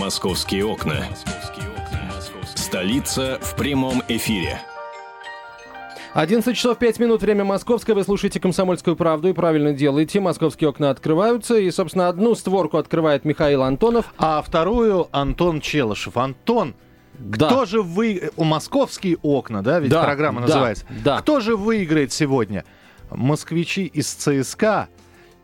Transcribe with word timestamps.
Московские 0.00 0.64
окна. 0.64 1.04
Столица 2.54 3.38
в 3.42 3.54
прямом 3.54 4.02
эфире. 4.08 4.58
11 6.14 6.56
часов 6.56 6.78
5 6.78 6.98
минут, 7.00 7.20
время 7.20 7.44
московское. 7.44 7.94
Вы 7.94 8.02
слушаете 8.02 8.40
«Комсомольскую 8.40 8.96
правду» 8.96 9.28
и 9.28 9.34
правильно 9.34 9.74
делаете. 9.74 10.18
Московские 10.20 10.70
окна 10.70 10.88
открываются. 10.88 11.58
И, 11.58 11.70
собственно, 11.70 12.08
одну 12.08 12.34
створку 12.34 12.78
открывает 12.78 13.26
Михаил 13.26 13.62
Антонов. 13.62 14.14
А 14.16 14.40
вторую 14.40 15.08
Антон 15.12 15.60
Челышев. 15.60 16.16
Антон, 16.16 16.74
Да. 17.18 17.48
кто 17.48 17.66
же 17.66 17.82
вы... 17.82 18.30
У 18.38 18.44
московские 18.44 19.18
окна, 19.20 19.62
да, 19.62 19.80
ведь 19.80 19.90
Да, 19.90 20.02
программа 20.02 20.40
да, 20.40 20.46
называется. 20.46 20.86
да. 21.04 21.18
Кто 21.18 21.40
же 21.40 21.56
выиграет 21.56 22.10
сегодня? 22.10 22.64
Москвичи 23.10 23.84
из 23.84 24.10
ЦСКА 24.14 24.88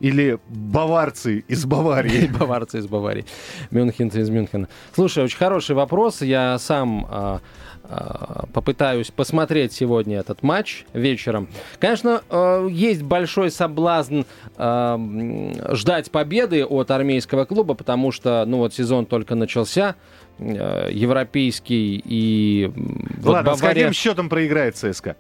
или 0.00 0.38
баварцы 0.48 1.44
из 1.48 1.64
Баварии? 1.64 2.26
Баварцы 2.38 2.78
из 2.78 2.86
Баварии. 2.86 3.24
Мюнхенцы 3.70 4.20
из 4.20 4.28
Мюнхена. 4.30 4.68
Слушай, 4.94 5.24
очень 5.24 5.38
хороший 5.38 5.74
вопрос. 5.74 6.22
Я 6.22 6.58
сам 6.58 7.06
а, 7.08 7.40
а, 7.84 8.46
попытаюсь 8.52 9.10
посмотреть 9.10 9.72
сегодня 9.72 10.18
этот 10.18 10.42
матч 10.42 10.84
вечером. 10.92 11.48
Конечно, 11.78 12.22
э, 12.28 12.68
есть 12.70 13.02
большой 13.02 13.50
соблазн 13.50 14.22
э, 14.56 15.52
ждать 15.72 16.10
победы 16.10 16.64
от 16.64 16.90
армейского 16.90 17.44
клуба, 17.44 17.74
потому 17.74 18.12
что, 18.12 18.44
ну 18.46 18.58
вот 18.58 18.74
сезон 18.74 19.06
только 19.06 19.34
начался, 19.34 19.94
э, 20.38 20.88
европейский 20.92 22.02
и 22.04 22.64
м, 22.74 23.08
вот 23.18 23.32
Ладно, 23.32 23.54
с 23.54 23.60
Бавария- 23.62 23.74
каким 23.74 23.92
счетом 23.92 24.28
проиграет 24.28 24.76
ЦСКА? 24.76 25.16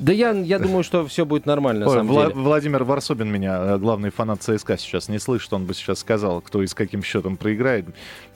Да 0.00 0.12
я, 0.12 0.30
я 0.30 0.58
думаю, 0.58 0.82
что 0.82 1.06
все 1.06 1.26
будет 1.26 1.44
нормально, 1.44 1.84
на 1.84 1.90
Ой, 1.90 1.96
самом 1.98 2.12
Вла- 2.16 2.28
деле. 2.28 2.34
Владимир 2.42 2.84
Варсобин 2.84 3.28
меня, 3.30 3.58
э, 3.74 3.78
главный 3.78 4.10
фанат 4.10 4.42
ЦСКА, 4.42 4.78
сейчас 4.78 5.08
не 5.10 5.18
слышит, 5.18 5.52
он 5.52 5.66
бы 5.66 5.74
сейчас 5.74 5.98
сказал, 5.98 6.40
кто 6.40 6.62
и 6.62 6.66
с 6.66 6.74
каким 6.74 7.02
счетом 7.02 7.36
проиграет, 7.36 7.84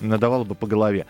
надавал 0.01 0.45
бы 0.45 0.55
по 0.55 0.67
голове. 0.67 1.07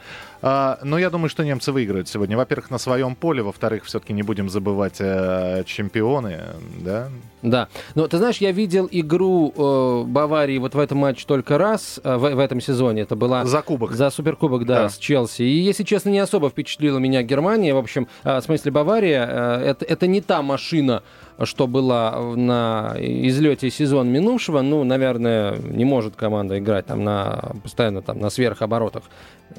А, 0.47 0.79
но 0.85 0.99
я 0.99 1.11
думаю, 1.11 1.29
что 1.31 1.43
немцы 1.43 1.73
выиграют 1.73 2.07
сегодня. 2.09 2.37
Во-первых, 2.37 2.71
на 2.71 2.79
своем 2.79 3.15
поле, 3.17 3.43
во-вторых, 3.43 3.85
все-таки 3.85 4.13
не 4.13 4.23
будем 4.23 4.49
забывать 4.49 4.97
э, 5.01 5.65
чемпионы, 5.67 6.39
да? 6.85 7.09
Да. 7.43 7.69
Но 7.95 8.07
ты 8.09 8.19
знаешь, 8.19 8.37
я 8.39 8.53
видел 8.53 8.87
игру 8.91 9.53
э, 9.57 10.05
Баварии 10.07 10.59
вот 10.59 10.75
в 10.75 10.79
этом 10.79 10.99
матче 10.99 11.25
только 11.27 11.57
раз, 11.59 11.99
э, 12.05 12.17
в, 12.17 12.21
в 12.35 12.39
этом 12.39 12.61
сезоне. 12.61 13.03
Это 13.03 13.17
была 13.17 13.45
За 13.47 13.63
кубок. 13.63 13.93
за 13.93 14.11
Суперкубок, 14.11 14.67
да, 14.67 14.83
Да. 14.83 14.89
с 14.91 14.99
Челси. 14.99 15.43
И, 15.43 15.59
если 15.61 15.83
честно, 15.83 16.11
не 16.11 16.19
особо 16.21 16.49
впечатлила 16.51 16.99
меня 16.99 17.23
Германия. 17.23 17.73
В 17.75 17.79
общем, 17.79 18.07
э, 18.23 18.39
в 18.39 18.43
смысле 18.45 18.71
Бавария, 18.71 19.27
э, 19.29 19.63
это, 19.71 19.85
это 19.87 20.07
не 20.07 20.21
та 20.21 20.43
машина, 20.45 21.03
что 21.43 21.67
была 21.67 22.19
на 22.37 22.95
излете 22.99 23.71
сезон 23.71 24.09
минувшего. 24.11 24.63
Ну, 24.63 24.85
наверное, 24.85 25.57
не 25.59 25.85
может 25.85 26.15
команда 26.17 26.59
играть 26.59 26.87
там 26.87 27.03
на 27.05 27.53
постоянно 27.63 28.03
там 28.03 28.19
на 28.21 28.31
сверхоборотах 28.31 29.03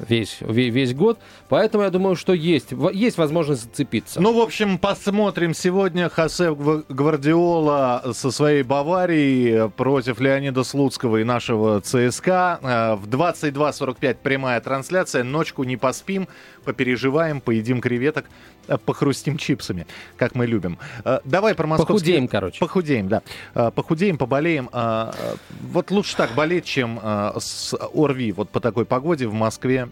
весь, 0.10 0.38
ве- 0.42 0.70
весь 0.70 0.94
год. 0.94 1.20
Поэтому 1.48 1.84
я 1.84 1.90
думаю, 1.90 2.16
что 2.16 2.34
есть, 2.34 2.70
есть 2.94 3.18
возможность 3.18 3.64
зацепиться. 3.64 4.20
Ну, 4.22 4.34
в 4.34 4.42
общем, 4.42 4.78
посмотрим 4.78 5.54
сегодня 5.54 6.10
Хосе 6.10 6.50
Гва- 6.52 6.84
Гвардиола 6.90 8.04
со 8.14 8.32
своей 8.32 8.64
Баварией 8.64 9.70
против 9.70 10.20
Леонида 10.20 10.64
Слуцкого 10.64 11.18
и 11.18 11.24
нашего 11.24 11.82
ЦСКА. 11.82 12.60
Э, 12.62 12.96
В 12.96 13.08
22.45 13.08 14.18
прямая 14.22 14.60
трансляция. 14.62 15.24
Ночку 15.24 15.64
не 15.64 15.78
поспим, 15.78 16.28
попереживаем, 16.66 17.42
поедим 17.42 17.80
креветок, 17.82 18.26
э, 18.68 18.78
похрустим 18.78 19.38
чипсами, 19.38 19.86
как 20.18 20.36
мы 20.36 20.46
любим. 20.48 20.78
Э, 21.06 21.20
Давай 21.26 21.54
про 21.56 21.65
московские... 21.66 21.96
Похудеем, 21.98 22.28
короче. 22.28 22.60
Похудеем, 22.60 23.08
да. 23.08 23.22
Э, 23.54 23.72
Похудеем, 23.74 24.18
поболеем. 24.18 24.70
Э, 24.74 25.12
Вот 25.72 25.92
лучше 25.92 26.16
так 26.16 26.32
болеть, 26.36 26.66
чем 26.66 27.00
э, 27.02 27.32
с 27.40 27.74
ОРВИ 27.94 28.32
вот 28.34 28.50
по 28.50 28.60
такой 28.60 28.86
погоде 28.86 29.28
в 29.28 29.34
Москве 29.34 29.90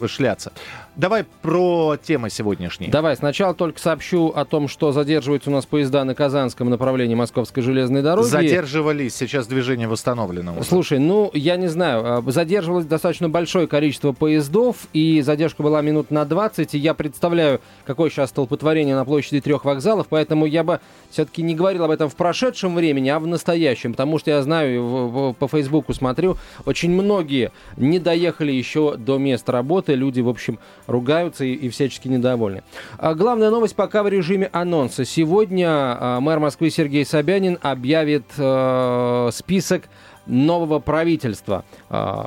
э, 0.00 0.06
шляться. 0.06 0.52
Давай 0.96 1.24
про 1.42 1.96
темы 2.02 2.30
сегодняшние. 2.30 2.90
Давай, 2.90 3.16
сначала 3.16 3.54
только 3.54 3.78
сообщу 3.80 4.28
о 4.28 4.44
том, 4.44 4.68
что 4.68 4.92
задерживаются 4.92 5.50
у 5.50 5.52
нас 5.52 5.66
поезда 5.66 6.04
на 6.04 6.14
Казанском 6.14 6.68
направлении 6.70 7.14
Московской 7.14 7.62
железной 7.62 8.02
дороги. 8.02 8.26
Задерживались, 8.26 9.14
сейчас 9.14 9.46
движение 9.46 9.88
восстановлено. 9.88 10.52
уже. 10.52 10.64
Слушай, 10.64 10.98
ну, 10.98 11.30
я 11.34 11.56
не 11.56 11.68
знаю, 11.68 12.22
задерживалось 12.30 12.86
достаточно 12.86 13.28
большое 13.28 13.66
количество 13.66 14.12
поездов, 14.12 14.76
и 14.92 15.20
задержка 15.22 15.62
была 15.62 15.82
минут 15.82 16.10
на 16.10 16.24
20, 16.24 16.74
и 16.74 16.78
я 16.78 16.94
представляю, 16.94 17.60
какое 17.86 18.10
сейчас 18.10 18.30
столпотворение 18.30 18.94
на 18.96 19.04
площади 19.04 19.40
трех 19.40 19.64
вокзалов, 19.64 20.06
поэтому 20.08 20.46
я 20.46 20.64
бы 20.64 20.80
все-таки 21.10 21.42
не 21.42 21.54
говорил 21.54 21.84
об 21.84 21.90
этом 21.90 22.08
в 22.08 22.14
прошедшем 22.16 22.74
времени, 22.74 23.08
а 23.08 23.18
в 23.18 23.26
настоящем, 23.26 23.92
потому 23.92 24.18
что 24.18 24.30
я 24.30 24.42
знаю, 24.42 24.84
в- 24.84 25.32
по 25.34 25.48
Фейсбуку 25.48 25.94
смотрю, 25.94 26.36
очень 26.66 26.90
многие 26.90 27.50
не 27.76 27.98
доехали 27.98 28.52
еще 28.52 28.96
до 28.96 29.18
места 29.18 29.52
работы, 29.52 29.94
люди, 29.94 30.20
в 30.20 30.28
общем, 30.28 30.58
ругаются 30.86 31.44
и, 31.44 31.52
и 31.54 31.68
всячески 31.68 32.08
недовольны. 32.08 32.62
А 32.98 33.14
главная 33.14 33.50
новость 33.50 33.74
пока 33.74 34.02
в 34.02 34.08
режиме 34.08 34.48
анонса. 34.52 35.04
Сегодня 35.04 35.68
а, 35.70 36.20
мэр 36.20 36.38
Москвы 36.40 36.70
Сергей 36.70 37.04
Собянин 37.04 37.58
объявит 37.62 38.24
э, 38.36 39.30
список 39.32 39.84
нового 40.26 40.78
правительства 40.78 41.64
э, 41.88 42.24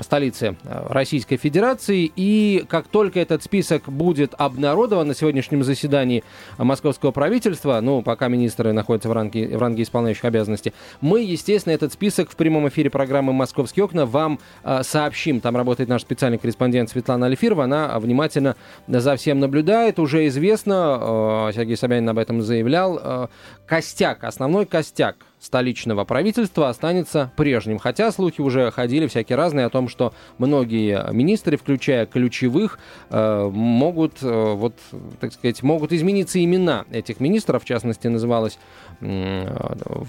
столицы 0.00 0.56
э, 0.64 0.86
Российской 0.88 1.36
Федерации. 1.36 2.10
И 2.16 2.64
как 2.68 2.88
только 2.88 3.20
этот 3.20 3.42
список 3.42 3.88
будет 3.88 4.34
обнародован 4.38 5.08
на 5.08 5.14
сегодняшнем 5.14 5.64
заседании 5.64 6.24
московского 6.56 7.10
правительства, 7.10 7.80
ну, 7.80 8.02
пока 8.02 8.28
министры 8.28 8.72
находятся 8.72 9.08
в 9.08 9.12
ранге, 9.12 9.56
в 9.56 9.60
ранге 9.60 9.82
исполняющих 9.82 10.24
обязанности, 10.24 10.72
мы, 11.00 11.20
естественно, 11.20 11.72
этот 11.72 11.92
список 11.92 12.30
в 12.30 12.36
прямом 12.36 12.68
эфире 12.68 12.90
программы 12.90 13.32
«Московские 13.32 13.84
окна» 13.84 14.06
вам 14.06 14.38
э, 14.64 14.82
сообщим. 14.82 15.40
Там 15.40 15.56
работает 15.56 15.88
наш 15.88 16.02
специальный 16.02 16.38
корреспондент 16.38 16.90
Светлана 16.90 17.26
Алифирова. 17.26 17.64
Она 17.64 17.98
внимательно 17.98 18.56
за 18.86 19.16
всем 19.16 19.40
наблюдает. 19.40 19.98
Уже 19.98 20.26
известно, 20.28 21.48
э, 21.48 21.52
Сергей 21.54 21.76
Собянин 21.76 22.08
об 22.08 22.18
этом 22.18 22.42
заявлял, 22.42 23.28
костяк, 23.66 24.24
основной 24.24 24.66
костяк 24.66 25.16
столичного 25.40 26.04
правительства 26.04 26.68
останется 26.68 27.30
прежним. 27.36 27.78
Хотя 27.78 28.10
слухи 28.12 28.40
уже 28.40 28.70
ходили 28.70 29.06
всякие 29.06 29.36
разные 29.36 29.66
о 29.66 29.70
том, 29.70 29.88
что 29.88 30.12
многие 30.38 31.12
министры, 31.12 31.56
включая 31.56 32.06
ключевых, 32.06 32.78
э, 33.10 33.50
могут, 33.52 34.22
э, 34.22 34.54
вот, 34.54 34.74
так 35.20 35.32
сказать, 35.32 35.62
могут 35.62 35.92
измениться 35.92 36.42
имена 36.42 36.84
этих 36.90 37.20
министров. 37.20 37.62
В 37.62 37.66
частности, 37.66 38.08
называлась 38.08 38.58
э, 39.00 39.46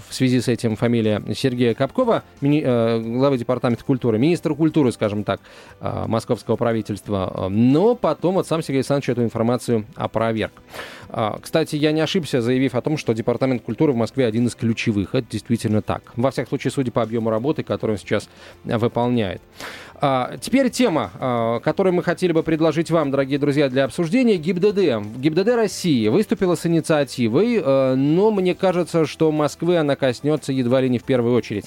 в 0.08 0.12
связи 0.12 0.40
с 0.40 0.48
этим 0.48 0.76
фамилия 0.76 1.22
Сергея 1.34 1.74
Капкова, 1.74 2.22
главы 2.40 3.38
департамента 3.38 3.84
культуры, 3.84 4.18
министр 4.18 4.54
культуры, 4.54 4.92
скажем 4.92 5.24
так, 5.24 5.40
московского 5.80 6.56
правительства. 6.56 7.48
Но 7.50 7.94
потом 7.94 8.34
вот 8.34 8.46
сам 8.46 8.62
Сергей 8.62 8.78
Александрович 8.78 9.10
эту 9.10 9.22
информацию 9.22 9.86
опроверг. 9.94 10.52
А, 11.08 11.38
Кстати, 11.40 11.76
я 11.76 11.92
не 11.92 12.00
ошибся, 12.00 12.40
заявив 12.40 12.74
о 12.74 12.80
том, 12.80 12.96
что 12.96 13.12
Департамент 13.12 13.62
культуры 13.62 13.92
в 13.92 13.96
Москве 13.96 14.26
один 14.26 14.46
из 14.46 14.54
ключевых. 14.54 15.14
Это 15.20 15.30
действительно 15.30 15.82
так. 15.82 16.02
Во 16.16 16.30
всяком 16.30 16.48
случае, 16.48 16.70
судя 16.70 16.90
по 16.90 17.02
объему 17.02 17.28
работы, 17.28 17.62
которую 17.62 17.96
он 17.96 17.98
сейчас 17.98 18.28
э, 18.64 18.78
выполняет. 18.78 19.42
А, 20.02 20.36
Теперь 20.40 20.70
тема, 20.70 21.10
а, 21.14 21.60
которую 21.60 21.92
мы 21.92 22.02
хотели 22.02 22.32
бы 22.32 22.42
предложить 22.42 22.90
вам, 22.90 23.10
дорогие 23.10 23.38
друзья, 23.38 23.68
для 23.68 23.84
обсуждения. 23.84 24.36
ГИБДД. 24.36 25.18
ГИБДД 25.18 25.48
России 25.48 26.08
выступила 26.08 26.54
с 26.54 26.64
инициативой, 26.64 27.60
э, 27.62 27.94
но 27.96 28.30
мне 28.30 28.54
кажется, 28.54 29.04
что 29.04 29.30
Москвы 29.30 29.76
она 29.76 29.94
коснется 29.94 30.52
едва 30.52 30.80
ли 30.80 30.88
не 30.88 30.98
в 30.98 31.04
первую 31.04 31.34
очередь. 31.34 31.66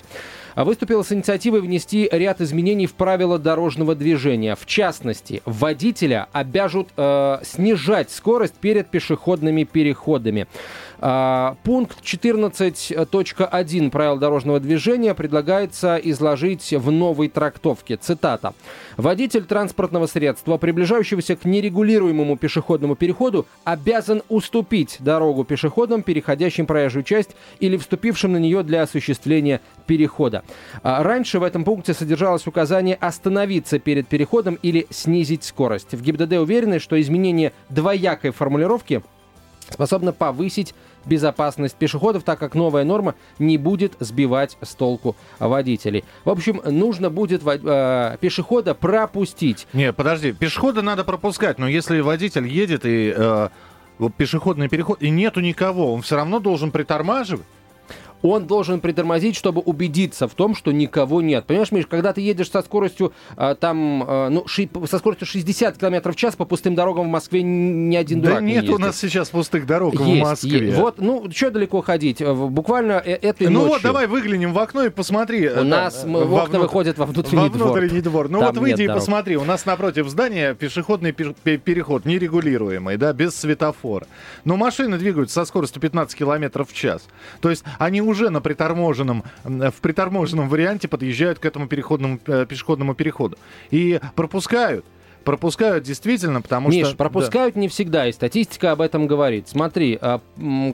А 0.56 0.66
Выступила 0.66 1.04
с 1.04 1.12
инициативой 1.12 1.62
внести 1.62 2.10
ряд 2.12 2.42
изменений 2.42 2.88
в 2.88 2.94
правила 2.94 3.38
дорожного 3.38 3.96
движения. 3.96 4.56
В 4.56 4.66
частности, 4.66 5.42
водителя 5.46 6.28
обяжут 6.32 6.90
э, 6.98 7.38
снижать 7.44 8.10
скорость 8.12 8.56
перед 8.56 8.88
пешеходными 8.88 9.64
переходами. 9.64 10.48
А, 11.06 11.58
Пункт 11.64 12.02
14.1 12.02 13.90
правил 13.90 14.18
дорожного 14.18 14.62
движения 14.62 15.14
предлагается 15.14 15.98
изложить 15.98 16.72
в 16.72 16.92
новой 16.92 17.28
трактовке. 17.28 17.98
Цитата. 17.98 18.54
Водитель 18.96 19.44
транспортного 19.44 20.08
средства, 20.08 20.56
приближающегося 20.56 21.36
к 21.36 21.44
нерегулируемому 21.44 22.38
пешеходному 22.38 22.96
переходу, 22.96 23.46
обязан 23.66 24.24
уступить 24.30 24.96
дорогу 25.00 25.44
пешеходам, 25.44 26.04
переходящим 26.04 26.66
проезжую 26.66 27.04
часть 27.04 27.32
или 27.60 27.76
вступившим 27.76 28.32
на 28.32 28.38
нее 28.38 28.64
для 28.64 28.84
осуществления 28.84 29.60
перехода. 29.86 30.46
А, 30.84 31.04
Раньше 31.04 31.40
в 31.40 31.44
этом 31.44 31.66
пункте 31.66 31.94
содержалось 31.94 32.48
указание 32.48 32.96
остановиться 32.96 33.78
перед 33.78 34.08
переходом 34.08 34.58
или 34.62 34.88
снизить 34.90 35.44
скорость. 35.44 35.96
В 35.96 36.02
ГИБДД 36.02 36.36
уверены, 36.38 36.80
что 36.80 37.02
изменение 37.02 37.52
двоякой 37.68 38.32
формулировки 38.32 39.04
способна 39.72 40.12
повысить 40.12 40.74
безопасность 41.06 41.76
пешеходов, 41.76 42.24
так 42.24 42.40
как 42.40 42.56
новая 42.56 42.84
норма 42.84 43.16
не 43.40 43.58
будет 43.58 43.94
сбивать 44.00 44.58
с 44.62 44.76
толку 44.76 45.16
водителей. 45.40 46.04
В 46.26 46.30
общем, 46.30 46.62
нужно 46.66 47.10
будет 47.10 47.42
э, 47.46 48.18
пешехода 48.20 48.74
пропустить. 48.74 49.68
Не, 49.74 49.94
подожди, 49.94 50.34
пешехода 50.34 50.82
надо 50.82 51.04
пропускать, 51.04 51.60
но 51.60 51.68
если 51.68 52.00
водитель 52.00 52.48
едет 52.48 52.86
и 52.86 53.14
э, 53.16 53.50
пешеходный 54.18 54.70
переход, 54.70 55.02
и 55.02 55.10
нету 55.10 55.40
никого, 55.40 55.94
он 55.94 56.02
все 56.02 56.16
равно 56.16 56.40
должен 56.40 56.72
притормаживать. 56.72 57.46
Он 58.24 58.48
должен 58.48 58.80
притормозить, 58.80 59.36
чтобы 59.36 59.62
убедиться 59.62 60.28
в 60.28 60.34
том, 60.34 60.56
что 60.56 60.72
никого 60.72 61.22
нет. 61.22 61.46
Понимаешь, 61.46 61.72
Миш, 61.72 61.86
когда 61.86 62.14
ты 62.14 62.22
едешь 62.22 62.50
со 62.50 62.62
скоростью 62.62 63.14
а, 63.36 63.54
там, 63.54 64.04
а, 64.08 64.30
ну, 64.30 64.48
ши, 64.48 64.70
со 64.90 64.98
скоростью 64.98 65.28
60 65.28 65.78
км 65.78 66.12
в 66.12 66.16
час 66.16 66.36
по 66.36 66.46
пустым 66.46 66.74
дорогам 66.74 67.06
в 67.06 67.10
Москве 67.10 67.44
ни 67.44 67.96
один 67.96 68.22
да 68.22 68.30
дурак 68.30 68.42
нет 68.44 68.50
не 68.50 68.56
ездит. 68.56 68.74
у 68.74 68.78
нас 68.78 68.98
сейчас 68.98 69.30
пустых 69.30 69.68
дорог 69.68 69.94
есть, 69.94 70.06
в 70.06 70.16
Москве. 70.16 70.68
Есть. 70.68 70.78
Вот, 70.78 71.00
ну, 71.00 71.30
что 71.32 71.52
далеко 71.52 71.82
ходить? 71.82 72.24
Буквально 72.24 72.94
э, 72.94 73.12
этой 73.16 73.48
ну 73.48 73.60
ночью. 73.60 73.74
вот, 73.74 73.82
давай 73.82 74.08
выглянем 74.08 74.54
в 74.54 74.60
окно 74.60 74.86
и 74.86 74.90
посмотри. 74.90 75.50
У 75.50 75.64
нас 75.64 76.06
мы, 76.06 76.24
в 76.24 76.34
окна 76.36 76.60
выходят 76.60 76.98
во 76.98 77.06
внутренний, 77.06 77.50
во 77.50 77.50
внутренний 77.50 78.02
двор. 78.02 78.30
Ну 78.30 78.40
Там 78.40 78.54
вот 78.54 78.58
выйди 78.58 78.84
и 78.84 78.88
дорог. 78.88 79.02
посмотри. 79.02 79.36
У 79.36 79.44
нас 79.44 79.66
напротив 79.66 80.08
здания 80.08 80.54
пешеходный 80.54 81.12
переход 81.12 82.06
нерегулируемый, 82.06 82.96
да, 82.96 83.12
без 83.12 83.36
светофора. 83.36 84.08
Но 84.46 84.56
машины 84.56 84.98
двигаются 84.98 85.42
со 85.42 85.46
скоростью 85.46 85.82
15 85.82 86.18
км 86.18 86.64
в 86.64 86.74
час. 86.74 87.04
То 87.42 87.50
есть 87.50 87.66
они 87.80 88.02
уже 88.02 88.13
на 88.30 88.42
приторможенном, 88.42 89.24
в 89.44 89.82
приторможенном 89.82 90.50
варианте 90.50 90.88
подъезжают 90.88 91.40
к 91.40 91.46
этому 91.46 91.68
переходному, 91.68 92.20
э, 92.26 92.46
пешеходному 92.48 92.96
переходу. 92.96 93.38
И 93.72 94.00
пропускают 94.16 94.86
пропускают 95.24 95.84
действительно, 95.84 96.42
потому 96.42 96.70
Миш, 96.70 96.88
что... 96.88 96.98
пропускают 96.98 97.56
да. 97.56 97.62
не 97.62 97.68
всегда, 97.68 98.08
и 98.08 98.12
статистика 98.12 98.72
об 98.72 98.82
этом 98.82 99.08
говорит. 99.08 99.48
Смотри, 99.50 99.98
а, 100.02 100.22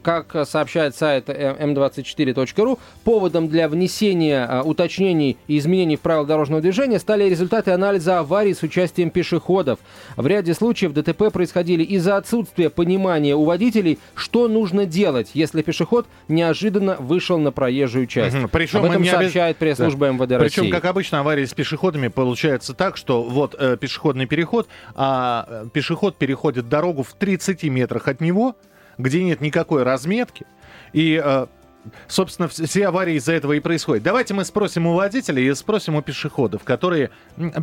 как 0.04 0.36
сообщает 0.48 0.96
сайт 0.96 1.30
m24.ru, 1.30 2.80
поводом 3.04 3.48
для 3.48 3.69
внесения 3.69 4.46
а, 4.46 4.63
уточнений 4.63 5.38
и 5.48 5.57
изменений 5.57 5.96
в 5.96 6.01
правила 6.01 6.25
дорожного 6.25 6.62
движения 6.62 7.00
стали 7.00 7.25
результаты 7.25 7.72
анализа 7.72 8.19
аварий 8.19 8.54
с 8.54 8.63
участием 8.63 9.10
пешеходов. 9.10 9.80
В 10.16 10.25
ряде 10.28 10.54
случаев 10.54 10.94
ДТП 10.94 11.31
происходили 11.31 11.84
из-за 11.84 12.18
отсутствия 12.18 12.69
понимания 12.69 13.36
у 13.36 13.44
водителей, 13.44 14.00
что 14.16 14.48
нужно 14.48 14.86
делать, 14.86 15.31
если 15.34 15.62
пешеход 15.62 16.07
неожиданно 16.28 16.96
вышел 17.00 17.38
на 17.38 17.51
проезжую 17.51 18.07
часть. 18.07 18.36
Угу. 18.36 18.48
Причем 18.50 18.80
об 18.80 18.86
этом 18.86 19.01
не 19.01 19.10
сообщает 19.10 19.57
пресс-служба 19.57 20.07
да. 20.07 20.13
МВД 20.13 20.31
России. 20.31 20.62
Причем, 20.62 20.72
как 20.72 20.86
обычно, 20.86 21.19
аварии 21.19 21.46
с 21.46 21.54
пешеходами 21.54 22.07
получается 22.07 22.74
так, 22.74 22.98
что 22.98 23.24
вот 23.24 23.56
э, 23.57 23.78
пешеходный 23.78 24.25
переход, 24.25 24.38
а 24.95 25.45
э, 25.47 25.65
пешеход 25.74 26.18
переходит 26.18 26.69
дорогу 26.69 27.03
в 27.03 27.13
30 27.13 27.63
метрах 27.65 28.07
от 28.07 28.21
него, 28.21 28.56
где 28.97 29.24
нет 29.24 29.41
никакой 29.41 29.83
разметки, 29.83 30.45
и 30.94 31.21
э, 31.24 31.47
собственно, 32.07 32.47
все 32.47 32.87
аварии 32.87 33.15
из-за 33.15 33.33
этого 33.33 33.53
и 33.53 33.59
происходят. 33.59 34.03
Давайте 34.03 34.33
мы 34.33 34.45
спросим 34.45 34.87
у 34.87 34.95
водителей 34.95 35.49
и 35.49 35.53
спросим 35.53 35.95
у 35.95 36.01
пешеходов, 36.01 36.63
которые 36.63 37.11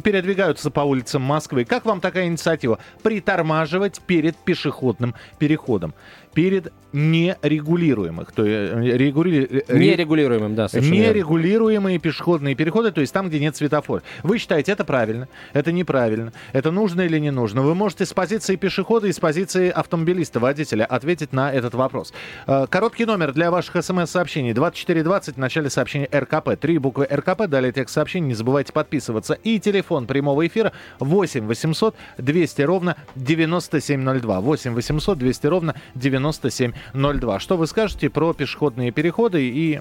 передвигаются 0.03 0.71
по 0.71 0.81
улицам 0.81 1.23
Москвы. 1.23 1.65
Как 1.65 1.85
вам 1.85 2.01
такая 2.01 2.27
инициатива? 2.27 2.79
Притормаживать 3.03 4.01
перед 4.01 4.37
пешеходным 4.37 5.15
переходом. 5.39 5.95
Перед 6.35 6.73
нерегулируемых. 6.93 8.33
То 8.33 8.45
есть, 8.45 8.75
регули... 8.75 9.65
Нерегулируемым, 9.69 10.55
да, 10.55 10.69
совершенно 10.69 10.95
Нерегулируемые 10.95 11.99
пешеходные 11.99 12.55
переходы, 12.55 12.91
то 12.93 13.01
есть 13.01 13.13
там, 13.13 13.29
где 13.29 13.41
нет 13.41 13.57
светофора. 13.57 14.03
Вы 14.23 14.39
считаете, 14.39 14.73
это 14.73 14.85
правильно, 14.85 15.29
это 15.55 15.73
неправильно, 15.73 16.33
это 16.53 16.71
нужно 16.71 17.03
или 17.03 17.19
не 17.19 17.31
нужно? 17.31 17.63
Вы 17.63 17.75
можете 17.75 18.05
с 18.05 18.13
позиции 18.13 18.57
пешехода 18.57 19.07
и 19.07 19.13
с 19.13 19.19
позиции 19.19 19.71
автомобилиста, 19.71 20.39
водителя 20.39 20.85
ответить 20.85 21.33
на 21.33 21.53
этот 21.53 21.75
вопрос. 21.75 22.13
Короткий 22.47 23.07
номер 23.07 23.33
для 23.33 23.51
ваших 23.51 23.77
смс-сообщений 24.07 24.53
2420 24.53 25.37
в 25.37 25.39
начале 25.39 25.71
сообщения 25.71 26.09
РКП. 26.13 26.57
Три 26.59 26.79
буквы 26.79 27.07
РКП, 27.11 27.47
далее 27.47 27.73
текст 27.73 27.95
сообщений. 27.95 28.29
Не 28.29 28.35
забывайте 28.35 28.73
подписываться. 28.73 29.35
И 29.35 29.59
телефон 29.59 30.07
прямого 30.07 30.47
эфира 30.47 30.73
8 31.01 31.47
800 31.47 31.95
200 32.19 32.63
ровно 32.63 32.97
9702. 33.17 34.41
8 34.41 34.75
800 34.75 35.19
200 35.19 35.47
ровно 35.47 35.75
9702. 35.95 37.41
Что 37.41 37.57
вы 37.57 37.67
скажете 37.67 38.09
про 38.09 38.33
пешеходные 38.33 38.91
переходы? 38.93 39.47
И, 39.47 39.81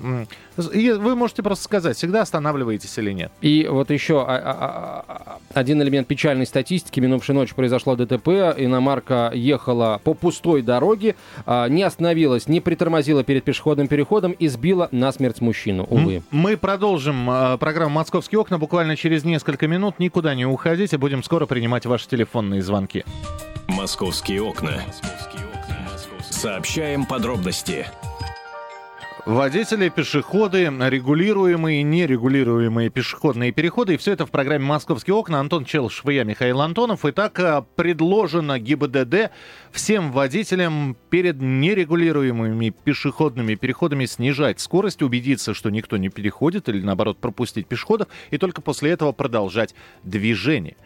и 0.73 0.91
вы 0.91 1.15
можете 1.15 1.43
просто 1.43 1.63
сказать, 1.63 1.97
всегда 1.97 2.21
останавливаетесь 2.21 2.97
или 2.97 3.11
нет. 3.11 3.31
И 3.41 3.67
вот 3.69 3.91
еще 3.91 4.21
а, 4.21 4.35
а, 4.35 5.05
а, 5.07 5.39
один 5.53 5.81
элемент 5.81 6.07
печальной 6.07 6.45
статистики. 6.45 6.99
Минувшей 6.99 7.35
ночью 7.35 7.55
произошло 7.55 7.95
ДТП. 7.95 8.27
Иномарка 8.57 9.31
ехала 9.33 10.01
по 10.03 10.13
пустой 10.13 10.61
дороге, 10.61 11.15
не 11.45 11.83
остановилась, 11.83 12.47
не 12.47 12.59
притормозила 12.59 13.23
перед 13.23 13.43
пешеходным 13.43 13.87
переходом 13.87 14.14
и 14.31 14.47
сбила 14.47 14.89
насмерть 14.91 15.41
мужчину, 15.41 15.85
увы. 15.89 16.23
Мы 16.31 16.57
продолжим 16.57 17.25
программу 17.59 17.95
«Московские 17.95 18.39
окна» 18.39 18.57
буквально 18.57 18.95
через 18.95 19.23
несколько 19.23 19.67
минут. 19.67 19.99
Никуда 19.99 20.35
не 20.35 20.45
уходите, 20.45 20.97
будем 20.97 21.23
скоро 21.23 21.45
принимать 21.45 21.85
ваши 21.85 22.07
телефонные 22.07 22.61
звонки. 22.61 23.03
«Московские 23.67 24.41
окна». 24.41 24.81
Сообщаем 26.29 27.05
подробности. 27.05 27.85
Водители, 29.25 29.89
пешеходы, 29.89 30.65
регулируемые 30.65 31.81
и 31.81 31.83
нерегулируемые 31.83 32.91
пешеходные 32.91 33.51
переходы. 33.51 33.95
И 33.95 33.97
все 33.97 34.11
это 34.11 34.27
в 34.27 34.29
программе 34.29 34.65
«Московские 34.65 35.15
окна». 35.15 35.39
Антон 35.39 35.65
Челшев 35.65 36.07
я, 36.11 36.23
Михаил 36.23 36.61
Антонов. 36.61 37.05
Итак, 37.05 37.65
предложено 37.75 38.59
ГИБДД 38.59 39.31
всем 39.71 40.11
водителям 40.11 40.95
перед 41.09 41.41
нерегулируемыми 41.41 42.69
пешеходными 42.69 43.55
переходами 43.55 44.05
снижать 44.05 44.59
скорость, 44.59 45.01
убедиться, 45.01 45.55
что 45.55 45.71
никто 45.71 45.97
не 45.97 46.09
переходит 46.09 46.69
или, 46.69 46.81
наоборот, 46.81 47.17
пропустить 47.17 47.65
пешеходов, 47.65 48.07
и 48.29 48.37
только 48.37 48.61
после 48.61 48.91
этого 48.91 49.11
продолжать 49.11 49.73
движение. 50.03 50.77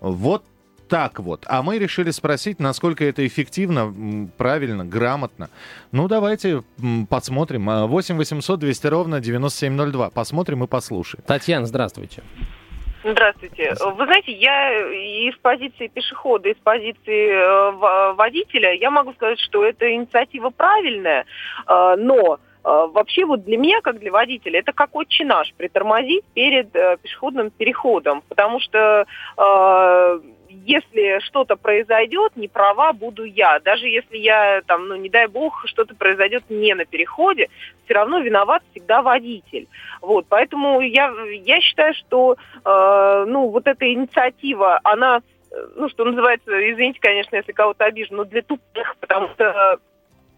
Вот 0.00 0.46
так 0.92 1.20
вот. 1.20 1.46
А 1.48 1.62
мы 1.62 1.78
решили 1.78 2.10
спросить, 2.10 2.60
насколько 2.60 3.02
это 3.02 3.26
эффективно, 3.26 4.28
правильно, 4.36 4.84
грамотно. 4.84 5.48
Ну, 5.90 6.06
давайте 6.06 6.64
посмотрим. 7.08 7.64
8 7.88 8.18
800 8.18 8.60
200 8.60 8.86
ровно 8.88 9.18
9702. 9.18 10.10
Посмотрим 10.10 10.64
и 10.64 10.66
послушаем. 10.66 11.24
Татьяна, 11.26 11.64
здравствуйте. 11.64 12.22
Здравствуйте. 13.02 13.74
Вы 13.82 14.04
знаете, 14.04 14.32
я 14.32 14.70
из 15.30 15.34
позиции 15.38 15.86
пешехода, 15.86 16.50
из 16.50 16.58
позиции 16.58 17.30
э, 17.30 18.12
водителя, 18.12 18.74
я 18.74 18.90
могу 18.90 19.14
сказать, 19.14 19.40
что 19.40 19.64
эта 19.64 19.90
инициатива 19.94 20.50
правильная, 20.50 21.24
э, 21.66 21.94
но 21.96 22.34
э, 22.36 22.38
Вообще 22.64 23.24
вот 23.24 23.44
для 23.44 23.56
меня, 23.56 23.80
как 23.80 23.98
для 23.98 24.12
водителя, 24.12 24.60
это 24.60 24.72
как 24.72 24.94
отче 24.94 25.24
наш, 25.24 25.52
притормозить 25.54 26.24
перед 26.34 26.76
э, 26.76 26.98
пешеходным 27.02 27.50
переходом, 27.50 28.22
потому 28.28 28.60
что 28.60 29.04
э, 29.36 30.20
если 30.64 31.20
что-то 31.20 31.56
произойдет, 31.56 32.36
не 32.36 32.48
права 32.48 32.92
буду 32.92 33.24
я. 33.24 33.58
Даже 33.60 33.88
если 33.88 34.18
я, 34.18 34.62
там, 34.66 34.88
ну, 34.88 34.96
не 34.96 35.08
дай 35.08 35.26
бог, 35.26 35.62
что-то 35.66 35.94
произойдет 35.94 36.44
не 36.48 36.74
на 36.74 36.84
переходе, 36.84 37.48
все 37.84 37.94
равно 37.94 38.20
виноват 38.20 38.62
всегда 38.70 39.02
водитель. 39.02 39.68
Вот, 40.00 40.26
поэтому 40.28 40.80
я, 40.80 41.12
я 41.44 41.60
считаю, 41.60 41.94
что, 41.94 42.36
э, 42.64 43.24
ну, 43.26 43.48
вот 43.48 43.66
эта 43.66 43.92
инициатива, 43.92 44.80
она, 44.84 45.22
ну, 45.76 45.88
что 45.88 46.04
называется, 46.04 46.50
извините, 46.72 47.00
конечно, 47.00 47.36
если 47.36 47.52
кого-то 47.52 47.84
обижу, 47.84 48.14
но 48.14 48.24
для 48.24 48.42
тупых, 48.42 48.96
потому 49.00 49.28
что 49.30 49.44
Э, 49.44 49.91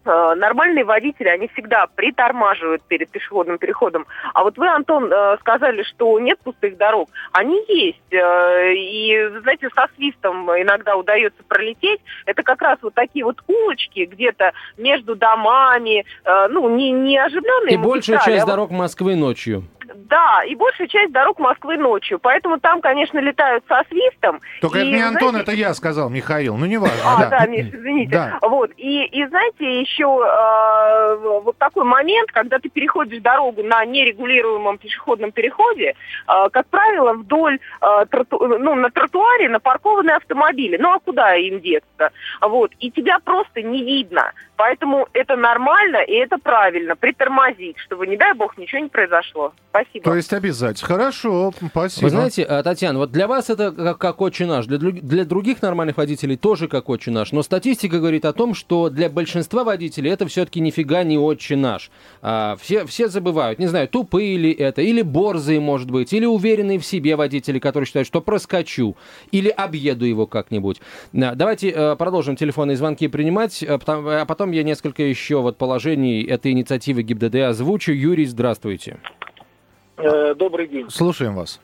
нормальные 0.05 0.85
водители, 0.85 1.27
они 1.27 1.47
всегда 1.49 1.87
притормаживают 1.95 2.81
перед 2.83 3.09
пешеходным 3.09 3.57
переходом. 3.57 4.05
А 4.33 4.43
вот 4.43 4.57
вы, 4.57 4.67
Антон, 4.67 5.11
э, 5.11 5.37
сказали, 5.39 5.83
что 5.83 6.19
нет 6.19 6.39
пустых 6.43 6.77
дорог. 6.77 7.09
Они 7.31 7.63
есть. 7.67 8.11
Э, 8.11 8.73
и, 8.73 9.29
знаете, 9.41 9.69
со 9.75 9.87
свистом 9.95 10.49
иногда 10.51 10.95
удается 10.95 11.41
пролететь. 11.47 12.01
Это 12.25 12.43
как 12.43 12.61
раз 12.61 12.77
вот 12.81 12.93
такие 12.93 13.25
вот 13.25 13.41
улочки 13.47 14.05
где-то 14.05 14.53
между 14.77 15.15
домами, 15.15 16.05
ну, 16.49 16.69
не, 16.69 16.91
не 16.91 17.17
оживленные. 17.17 17.75
И 17.75 17.77
большая 17.77 18.19
часть 18.19 18.43
а 18.43 18.47
дорог 18.47 18.71
Москвы 18.71 19.15
ночью. 19.15 19.63
Да, 19.93 20.43
и 20.43 20.55
большая 20.55 20.87
часть 20.87 21.11
дорог 21.11 21.39
Москвы 21.39 21.77
ночью. 21.77 22.19
Поэтому 22.19 22.59
там, 22.59 22.81
конечно, 22.81 23.19
летают 23.19 23.63
со 23.67 23.83
свистом. 23.89 24.41
Только 24.61 24.79
и, 24.79 24.81
это 24.81 24.89
не 24.89 24.97
знаете... 24.97 25.17
Антон, 25.17 25.35
это 25.41 25.51
я 25.51 25.73
сказал, 25.73 26.09
Михаил. 26.09 26.57
Ну, 26.57 26.65
не 26.65 26.77
важно. 26.77 26.97
А, 27.05 27.17
да, 27.17 27.29
да 27.29 27.47
Миш, 27.47 27.67
извините. 27.67 28.11
Да. 28.11 28.39
Вот. 28.41 28.71
И, 28.77 29.05
и 29.05 29.25
знаете, 29.27 29.79
еще 29.81 30.03
э, 30.03 31.39
вот 31.43 31.57
такой 31.57 31.83
момент, 31.83 32.31
когда 32.31 32.59
ты 32.59 32.69
переходишь 32.69 33.21
дорогу 33.21 33.63
на 33.63 33.85
нерегулируемом 33.85 34.77
пешеходном 34.77 35.31
переходе, 35.31 35.95
э, 36.27 36.49
как 36.51 36.67
правило, 36.67 37.13
вдоль, 37.13 37.59
э, 37.81 38.05
троту... 38.09 38.39
ну, 38.39 38.75
на 38.75 38.89
тротуаре 38.89 39.49
напаркованы 39.49 40.11
автомобили. 40.11 40.77
Ну, 40.77 40.93
а 40.93 40.99
куда 40.99 41.35
им 41.35 41.59
деться? 41.59 42.11
Вот. 42.41 42.71
И 42.79 42.91
тебя 42.91 43.19
просто 43.19 43.61
не 43.61 43.83
видно. 43.83 44.31
Поэтому 44.57 45.07
это 45.13 45.35
нормально 45.35 45.97
и 45.97 46.13
это 46.13 46.37
правильно. 46.37 46.95
Притормозить, 46.95 47.77
чтобы, 47.79 48.07
не 48.07 48.15
дай 48.15 48.33
бог, 48.33 48.57
ничего 48.57 48.81
не 48.81 48.89
произошло. 48.89 49.53
Спасибо. 49.69 50.05
То 50.05 50.15
есть 50.15 50.31
обязательно. 50.31 50.87
Хорошо, 50.87 51.53
спасибо. 51.71 52.05
Вы 52.05 52.09
знаете, 52.09 52.43
э, 52.43 52.63
Татьяна, 52.63 52.99
вот 52.99 53.11
для 53.11 53.27
вас 53.27 53.49
это 53.49 53.71
как, 53.71 53.97
как 53.97 54.21
отче 54.21 54.45
наш, 54.45 54.65
для, 54.67 54.77
для 54.77 55.25
других 55.25 55.61
нормальных 55.61 55.97
водителей 55.97 56.37
тоже 56.37 56.69
как 56.69 56.87
отче 56.87 57.11
наш. 57.11 57.33
Но 57.33 57.43
статистика 57.43 57.97
говорит 57.97 58.23
о 58.23 58.31
том, 58.31 58.53
что 58.53 58.89
для 58.89 59.09
большинства 59.09 59.65
водителей 59.65 60.11
это 60.11 60.25
все-таки 60.27 60.61
нифига 60.61 61.03
не 61.03 61.17
отче 61.17 61.57
наш. 61.57 61.91
А, 62.21 62.55
все, 62.61 62.85
все 62.85 63.09
забывают, 63.09 63.59
не 63.59 63.67
знаю, 63.67 63.89
тупые 63.89 64.37
ли 64.37 64.53
это, 64.53 64.81
или 64.81 65.01
борзые, 65.01 65.59
может 65.59 65.91
быть, 65.91 66.13
или 66.13 66.25
уверенные 66.25 66.79
в 66.79 66.85
себе 66.85 67.17
водители, 67.17 67.59
которые 67.59 67.87
считают, 67.87 68.07
что 68.07 68.21
проскочу, 68.21 68.95
или 69.31 69.49
объеду 69.49 70.05
его 70.05 70.25
как-нибудь. 70.27 70.79
Давайте 71.11 71.71
э, 71.71 71.95
продолжим 71.97 72.37
телефонные 72.37 72.77
звонки 72.77 73.09
принимать, 73.09 73.61
а 73.67 74.25
потом 74.25 74.44
потом 74.45 74.51
я 74.51 74.61
несколько 74.61 75.01
еще 75.01 75.41
вот 75.41 75.57
положений 75.57 76.23
этой 76.25 76.51
инициативы 76.51 77.01
ГИБДД 77.01 77.35
озвучу. 77.49 77.91
Юрий, 77.91 78.25
здравствуйте. 78.25 78.99
Э, 79.97 80.35
добрый 80.35 80.67
день. 80.67 80.87
Слушаем 80.91 81.35
вас. 81.35 81.59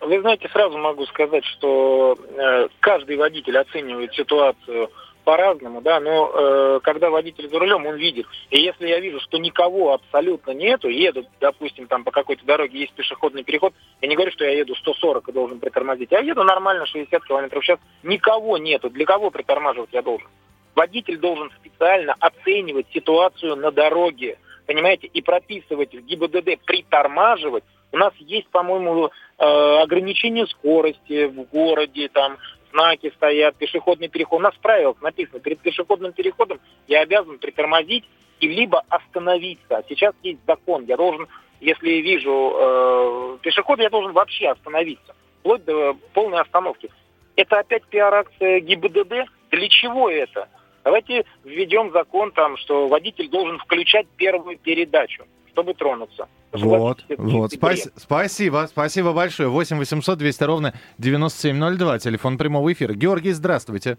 Вы 0.00 0.20
знаете, 0.20 0.46
сразу 0.52 0.76
могу 0.76 1.06
сказать, 1.06 1.44
что 1.46 2.18
э, 2.36 2.68
каждый 2.80 3.16
водитель 3.16 3.56
оценивает 3.56 4.12
ситуацию 4.12 4.90
по-разному, 5.24 5.80
да, 5.80 5.98
но 5.98 6.30
э, 6.30 6.80
когда 6.82 7.08
водитель 7.08 7.48
за 7.48 7.58
рулем, 7.58 7.86
он 7.86 7.96
видит. 7.96 8.26
И 8.50 8.60
если 8.60 8.86
я 8.86 9.00
вижу, 9.00 9.18
что 9.20 9.38
никого 9.38 9.94
абсолютно 9.94 10.50
нету, 10.50 10.88
еду, 10.88 11.24
допустим, 11.40 11.86
там 11.86 12.04
по 12.04 12.10
какой-то 12.10 12.44
дороге 12.44 12.80
есть 12.80 12.92
пешеходный 12.92 13.44
переход, 13.44 13.72
я 14.02 14.08
не 14.08 14.14
говорю, 14.14 14.32
что 14.32 14.44
я 14.44 14.58
еду 14.58 14.74
140 14.74 15.26
и 15.26 15.32
должен 15.32 15.58
притормозить, 15.58 16.10
я 16.10 16.18
еду 16.18 16.44
нормально 16.44 16.84
60 16.84 17.24
км 17.24 17.60
в 17.60 17.64
час, 17.64 17.78
никого 18.02 18.58
нету, 18.58 18.90
для 18.90 19.06
кого 19.06 19.30
притормаживать 19.30 19.90
я 19.92 20.02
должен? 20.02 20.28
Водитель 20.74 21.18
должен 21.18 21.50
специально 21.60 22.14
оценивать 22.20 22.86
ситуацию 22.92 23.56
на 23.56 23.70
дороге, 23.70 24.38
понимаете, 24.66 25.08
и 25.08 25.20
прописывать 25.20 25.94
в 25.94 26.00
ГИБДД 26.00 26.64
притормаживать. 26.64 27.64
У 27.92 27.96
нас 27.96 28.14
есть, 28.18 28.48
по-моему, 28.48 29.06
э, 29.06 29.44
ограничение 29.82 30.46
скорости 30.46 31.26
в 31.26 31.42
городе, 31.50 32.08
там 32.08 32.38
знаки 32.72 33.12
стоят, 33.16 33.56
пешеходный 33.56 34.08
переход. 34.08 34.40
У 34.40 34.42
нас 34.42 34.54
в 34.54 34.60
правилах 34.60 35.00
написано, 35.02 35.40
перед 35.40 35.58
пешеходным 35.60 36.12
переходом 36.12 36.60
я 36.86 37.00
обязан 37.00 37.38
притормозить 37.38 38.04
и 38.38 38.48
либо 38.48 38.82
остановиться. 38.88 39.78
А 39.78 39.84
сейчас 39.88 40.14
есть 40.22 40.40
закон, 40.46 40.84
я 40.84 40.96
должен, 40.96 41.26
если 41.60 41.90
вижу 42.00 42.54
э, 42.54 43.38
пешехода, 43.42 43.82
я 43.82 43.90
должен 43.90 44.12
вообще 44.12 44.48
остановиться, 44.48 45.14
вплоть 45.40 45.64
до 45.64 45.96
полной 46.14 46.40
остановки. 46.40 46.90
Это 47.36 47.58
опять 47.58 47.84
пиар-акция 47.86 48.60
ГИБДД? 48.60 49.26
Для 49.50 49.68
чего 49.68 50.08
это? 50.08 50.48
Давайте 50.84 51.24
введем 51.44 51.92
закон 51.92 52.32
там, 52.32 52.56
что 52.56 52.88
водитель 52.88 53.28
должен 53.28 53.58
включать 53.58 54.06
первую 54.16 54.58
передачу, 54.58 55.24
чтобы 55.52 55.74
тронуться. 55.74 56.26
Вот, 56.52 57.04
вот. 57.16 57.52
Спас- 57.52 57.90
спасибо, 57.96 58.66
спасибо 58.68 59.12
большое. 59.12 59.48
8 59.48 59.78
800 59.78 60.18
200 60.18 60.44
ровно 60.44 60.74
9702, 60.98 61.98
телефон 62.00 62.38
прямого 62.38 62.72
эфира. 62.72 62.92
Георгий, 62.94 63.32
здравствуйте. 63.32 63.98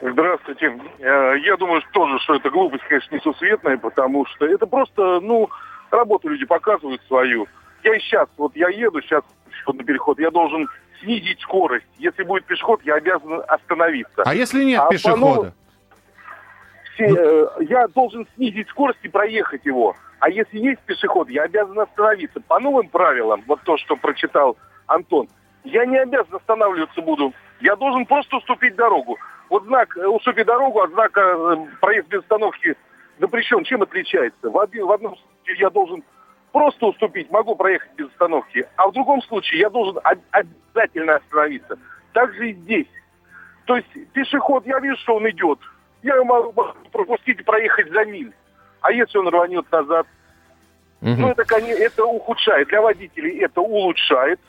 Здравствуйте. 0.00 0.78
Э, 1.00 1.34
Я 1.44 1.56
думаю 1.56 1.80
что 1.80 1.90
тоже, 1.92 2.18
что 2.20 2.34
это 2.36 2.50
глупость, 2.50 2.84
конечно, 2.88 3.16
несусветная, 3.16 3.78
потому 3.78 4.26
что 4.26 4.46
это 4.46 4.66
просто, 4.66 5.20
ну, 5.20 5.48
работу 5.90 6.28
люди 6.28 6.44
показывают 6.46 7.02
свою. 7.08 7.46
Я 7.82 7.96
и 7.96 8.00
сейчас, 8.00 8.28
вот 8.36 8.54
я 8.54 8.68
еду 8.68 9.00
сейчас 9.02 9.24
пешеходный 9.50 9.84
переход, 9.84 10.20
я 10.20 10.30
должен 10.30 10.68
снизить 11.02 11.40
скорость. 11.40 11.86
Если 11.98 12.22
будет 12.22 12.44
пешеход, 12.44 12.80
я 12.84 12.94
обязан 12.94 13.42
остановиться. 13.48 14.22
А 14.24 14.34
если 14.34 14.62
нет 14.64 14.80
А 14.80 14.88
пешехода? 14.88 15.54
Все, 16.98 17.14
э, 17.14 17.48
я 17.60 17.86
должен 17.88 18.26
снизить 18.34 18.68
скорость 18.70 18.98
и 19.02 19.08
проехать 19.08 19.64
его. 19.64 19.94
А 20.18 20.28
если 20.28 20.58
есть 20.58 20.80
пешеход, 20.80 21.30
я 21.30 21.44
обязан 21.44 21.78
остановиться. 21.78 22.40
По 22.40 22.58
новым 22.58 22.88
правилам, 22.88 23.44
вот 23.46 23.60
то, 23.62 23.76
что 23.76 23.94
прочитал 23.94 24.56
Антон, 24.86 25.28
я 25.62 25.86
не 25.86 25.96
обязан 25.96 26.34
останавливаться 26.34 27.00
буду. 27.00 27.32
Я 27.60 27.76
должен 27.76 28.04
просто 28.04 28.38
уступить 28.38 28.74
дорогу. 28.74 29.16
Вот 29.48 29.64
знак 29.64 29.96
э, 29.96 30.06
«уступи 30.06 30.42
дорогу» 30.42 30.80
от 30.80 30.90
знака 30.90 31.20
э, 31.20 31.56
«проезд 31.80 32.08
без 32.08 32.20
остановки» 32.20 32.74
запрещен. 33.20 33.62
Чем 33.62 33.82
отличается? 33.82 34.50
В, 34.50 34.58
один, 34.58 34.86
в 34.86 34.92
одном 34.92 35.16
случае 35.16 35.60
я 35.60 35.70
должен 35.70 36.02
просто 36.52 36.86
уступить, 36.86 37.30
могу 37.30 37.54
проехать 37.54 37.90
без 37.96 38.08
остановки. 38.08 38.66
А 38.76 38.88
в 38.88 38.92
другом 38.92 39.22
случае 39.22 39.60
я 39.60 39.70
должен 39.70 40.00
об- 40.02 40.18
обязательно 40.32 41.16
остановиться. 41.16 41.78
Так 42.12 42.34
же 42.34 42.50
и 42.50 42.54
здесь. 42.54 42.88
То 43.66 43.76
есть 43.76 44.12
пешеход, 44.12 44.66
я 44.66 44.80
вижу, 44.80 44.96
что 44.98 45.14
он 45.16 45.28
идет. 45.30 45.58
Я 46.02 46.22
могу 46.24 46.52
пропустить 46.92 47.40
и 47.40 47.42
проехать 47.42 47.90
за 47.90 48.04
миль. 48.04 48.32
А 48.80 48.92
если 48.92 49.18
он 49.18 49.28
рванет 49.28 49.70
назад? 49.72 50.06
Мгм. 51.00 51.20
Ну, 51.20 51.28
это, 51.30 51.44
конечно, 51.44 51.82
это 51.82 52.04
ухудшает. 52.04 52.68
Для 52.68 52.80
водителей 52.80 53.38
это 53.40 53.60
улучшает. 53.60 54.40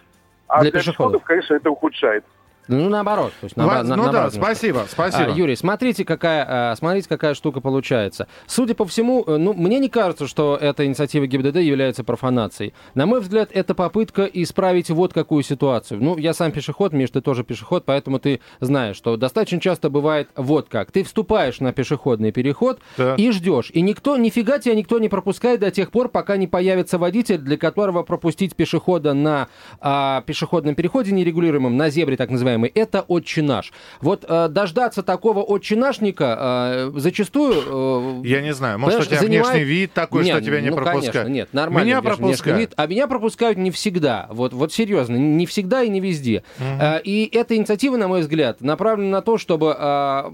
А 0.48 0.62
Для 0.62 0.72
для, 0.72 0.80
пешеходов. 0.80 1.22
пешеходов, 1.22 1.24
конечно, 1.24 1.54
это 1.56 1.70
ухудшает. 1.70 2.26
Ну, 2.70 2.90
наоборот. 2.90 3.32
То 3.42 3.46
есть, 3.46 3.56
наобо- 3.58 3.68
Ва- 3.68 3.84
на- 3.84 3.84
ну 3.84 3.90
да, 3.90 3.96
наоборот 4.12 4.34
немножко. 4.34 4.56
спасибо, 4.56 4.86
спасибо. 4.90 5.32
А, 5.34 5.36
Юрий, 5.36 5.56
смотрите, 5.56 6.06
какая, 6.06 6.46
а, 6.72 6.76
смотрите, 6.76 7.10
какая 7.10 7.34
штука 7.34 7.62
получается. 7.62 8.28
Судя 8.48 8.76
по 8.76 8.86
всему, 8.86 9.24
э, 9.26 9.38
ну, 9.38 9.54
мне 9.54 9.80
не 9.80 9.90
кажется, 9.90 10.28
что 10.28 10.58
эта 10.60 10.86
инициатива 10.86 11.26
ГИБДД 11.28 11.58
является 11.58 12.04
профанацией. 12.04 12.74
На 12.96 13.06
мой 13.06 13.20
взгляд, 13.22 13.50
это 13.54 13.74
попытка 13.76 14.26
исправить 14.26 14.90
вот 14.90 15.14
какую 15.14 15.44
ситуацию. 15.44 16.02
Ну, 16.02 16.18
я 16.18 16.34
сам 16.34 16.52
пешеход, 16.52 16.94
Миш, 16.94 17.10
ты 17.10 17.22
тоже 17.22 17.44
пешеход, 17.44 17.86
поэтому 17.86 18.20
ты 18.20 18.40
знаешь, 18.60 18.96
что 18.96 19.18
достаточно 19.18 19.60
часто 19.60 19.90
бывает 19.90 20.30
вот 20.36 20.70
как. 20.70 20.92
Ты 20.92 21.04
вступаешь 21.04 21.60
на 21.60 21.74
пешеходный 21.74 22.32
переход 22.32 22.80
Да. 22.98 23.16
и 23.16 23.32
ждешь. 23.32 23.72
И 23.74 23.82
никто, 23.82 24.18
нифига 24.18 24.60
тебя 24.60 24.76
никто 24.76 25.00
не 25.00 25.10
пропускает 25.10 25.60
до 25.60 25.72
тех 25.72 25.92
пор, 25.92 26.10
пока 26.10 26.38
не 26.38 26.48
появится 26.48 26.98
водитель, 26.98 27.38
для 27.40 27.58
которого 27.58 28.04
пропустить 28.04 28.56
пешехода 28.56 29.14
на 29.14 29.48
а, 29.80 30.22
пешеходном 30.22 30.76
переходе 30.76 31.12
нерегулируемом, 31.12 31.76
на 31.78 31.90
зебре 31.90 32.18
так 32.18 32.30
называемый, 32.60 32.72
это 32.76 33.02
отче 33.08 33.42
наш. 33.42 33.72
Вот 34.02 34.26
а, 34.28 34.48
дождаться 34.48 35.04
такого 35.04 35.42
отче-нашника 35.42 36.36
а, 36.40 36.92
зачастую... 36.96 38.22
э, 38.24 38.28
Я 38.28 38.42
не 38.42 38.54
знаю, 38.54 38.80
может, 38.80 39.02
у 39.02 39.06
тебя 39.06 39.20
занимает- 39.20 39.48
внешний 39.54 39.64
вид 39.64 39.94
такой, 39.94 40.24
что 40.24 40.34
Нет, 40.36 40.46
тебя 40.46 40.62
не 40.62 40.70
ну, 40.70 40.76
пропускают. 40.76 41.14
конечно, 41.14 41.30
нет, 41.34 41.50
нормально. 41.54 41.86
Меня 41.88 42.02
внешний- 42.02 42.18
пропускают. 42.18 42.60
вид, 42.60 42.74
а 42.76 42.88
меня 42.88 43.08
пропускают 43.08 43.58
не 43.58 43.72
всегда. 43.72 44.28
Вот, 44.32 44.54
вот 44.54 44.74
серьезно, 44.74 45.16
не 45.16 45.46
всегда 45.46 45.84
и 45.84 45.90
не 45.90 46.00
везде. 46.00 46.44
А, 46.60 46.98
И 47.04 47.30
эта 47.36 47.56
инициатива, 47.56 47.98
на 47.98 48.08
мой 48.08 48.22
взгляд, 48.22 48.62
направлена 48.62 49.10
на 49.10 49.22
то, 49.22 49.38
чтобы 49.38 49.76
а, 49.78 50.32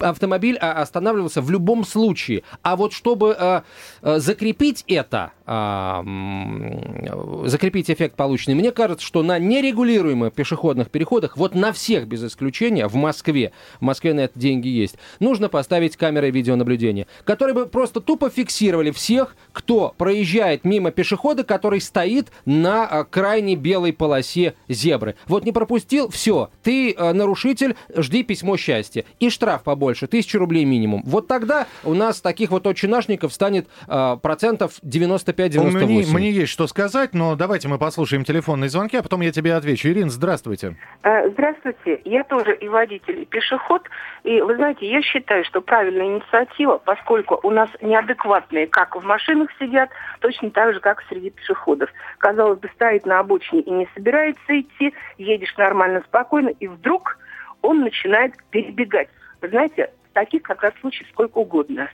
автомобиль 0.00 0.58
а, 0.60 0.82
останавливался 0.82 1.40
в 1.40 1.50
любом 1.50 1.84
случае. 1.84 2.42
А 2.62 2.76
вот 2.76 2.92
чтобы 2.92 3.34
а, 3.38 3.64
а, 4.02 4.18
закрепить 4.18 4.84
это, 4.88 5.32
а, 5.46 6.04
закрепить 7.44 7.90
эффект 7.90 8.16
полученный, 8.16 8.54
мне 8.54 8.72
кажется, 8.72 9.04
что 9.04 9.22
на 9.22 9.38
нерегулируемых 9.38 10.32
пешеходных 10.32 10.90
переходах, 10.90 11.36
вот 11.36 11.54
на 11.54 11.72
всех 11.72 12.06
без 12.06 12.24
исключения, 12.24 12.88
в 12.88 12.94
Москве, 12.94 13.52
в 13.80 13.84
Москве 13.84 14.14
на 14.14 14.20
это 14.20 14.38
деньги 14.38 14.68
есть, 14.68 14.96
нужно 15.20 15.48
поставить 15.48 15.96
камеры 15.96 16.30
видеонаблюдения, 16.30 17.06
которые 17.24 17.54
бы 17.54 17.66
просто 17.66 18.00
тупо 18.00 18.30
фиксировали 18.30 18.90
всех, 18.90 19.36
кто 19.52 19.94
проезжает 19.96 20.64
мимо 20.64 20.90
пешехода, 20.90 21.44
который 21.44 21.80
стоит 21.80 22.28
на 22.44 22.86
а, 22.86 23.04
крайней 23.04 23.56
белой 23.56 23.92
полосе 23.92 24.54
зебры. 24.68 25.16
Вот 25.26 25.44
не 25.44 25.52
пропустил, 25.52 26.08
все, 26.08 26.50
ты 26.62 26.94
нарушитель, 26.98 27.76
жди 27.96 28.22
письмо 28.22 28.56
счастья. 28.56 29.04
И 29.20 29.30
штраф 29.30 29.62
побольше, 29.62 29.85
тысячу 29.94 30.38
рублей 30.38 30.64
минимум. 30.64 31.02
Вот 31.04 31.28
тогда 31.28 31.66
у 31.84 31.94
нас 31.94 32.20
таких 32.20 32.50
вот 32.50 32.66
отчинашников 32.66 33.32
станет 33.32 33.68
а, 33.86 34.16
процентов 34.16 34.72
95-98. 34.82 35.70
Мне, 35.70 36.06
мне 36.12 36.30
есть 36.30 36.52
что 36.52 36.66
сказать, 36.66 37.14
но 37.14 37.36
давайте 37.36 37.68
мы 37.68 37.78
послушаем 37.78 38.24
телефонные 38.24 38.68
звонки, 38.68 38.96
а 38.96 39.02
потом 39.02 39.20
я 39.20 39.32
тебе 39.32 39.54
отвечу. 39.54 39.88
Ирина, 39.88 40.10
здравствуйте. 40.10 40.76
Э, 41.02 41.30
Здравствуйте, 41.36 42.00
я 42.04 42.24
тоже 42.24 42.56
и 42.56 42.68
водитель, 42.68 43.20
и 43.20 43.24
пешеход. 43.26 43.82
И 44.24 44.40
вы 44.40 44.56
знаете, 44.56 44.88
я 44.88 45.02
считаю, 45.02 45.44
что 45.44 45.60
правильная 45.60 46.06
инициатива, 46.06 46.78
поскольку 46.78 47.38
у 47.42 47.50
нас 47.50 47.68
неадекватные 47.82 48.66
как 48.66 48.96
в 48.96 49.04
машинах 49.04 49.50
сидят, 49.58 49.90
точно 50.20 50.50
так 50.50 50.72
же, 50.74 50.80
как 50.80 51.02
среди 51.08 51.30
пешеходов. 51.30 51.90
Казалось 52.18 52.58
бы, 52.58 52.70
стоит 52.74 53.06
на 53.06 53.18
обочине 53.18 53.60
и 53.60 53.70
не 53.70 53.88
собирается 53.94 54.60
идти, 54.60 54.94
едешь 55.18 55.54
нормально, 55.56 56.02
спокойно, 56.06 56.48
и 56.48 56.66
вдруг 56.66 57.18
он 57.62 57.80
начинает 57.80 58.34
перебегать. 58.50 59.08
Вы 59.46 59.50
знаете, 59.50 59.90
таких 60.12 60.42
как 60.42 60.60
раз 60.64 60.74
случаев 60.80 61.06
сколько 61.12 61.38
угодно. 61.38 61.88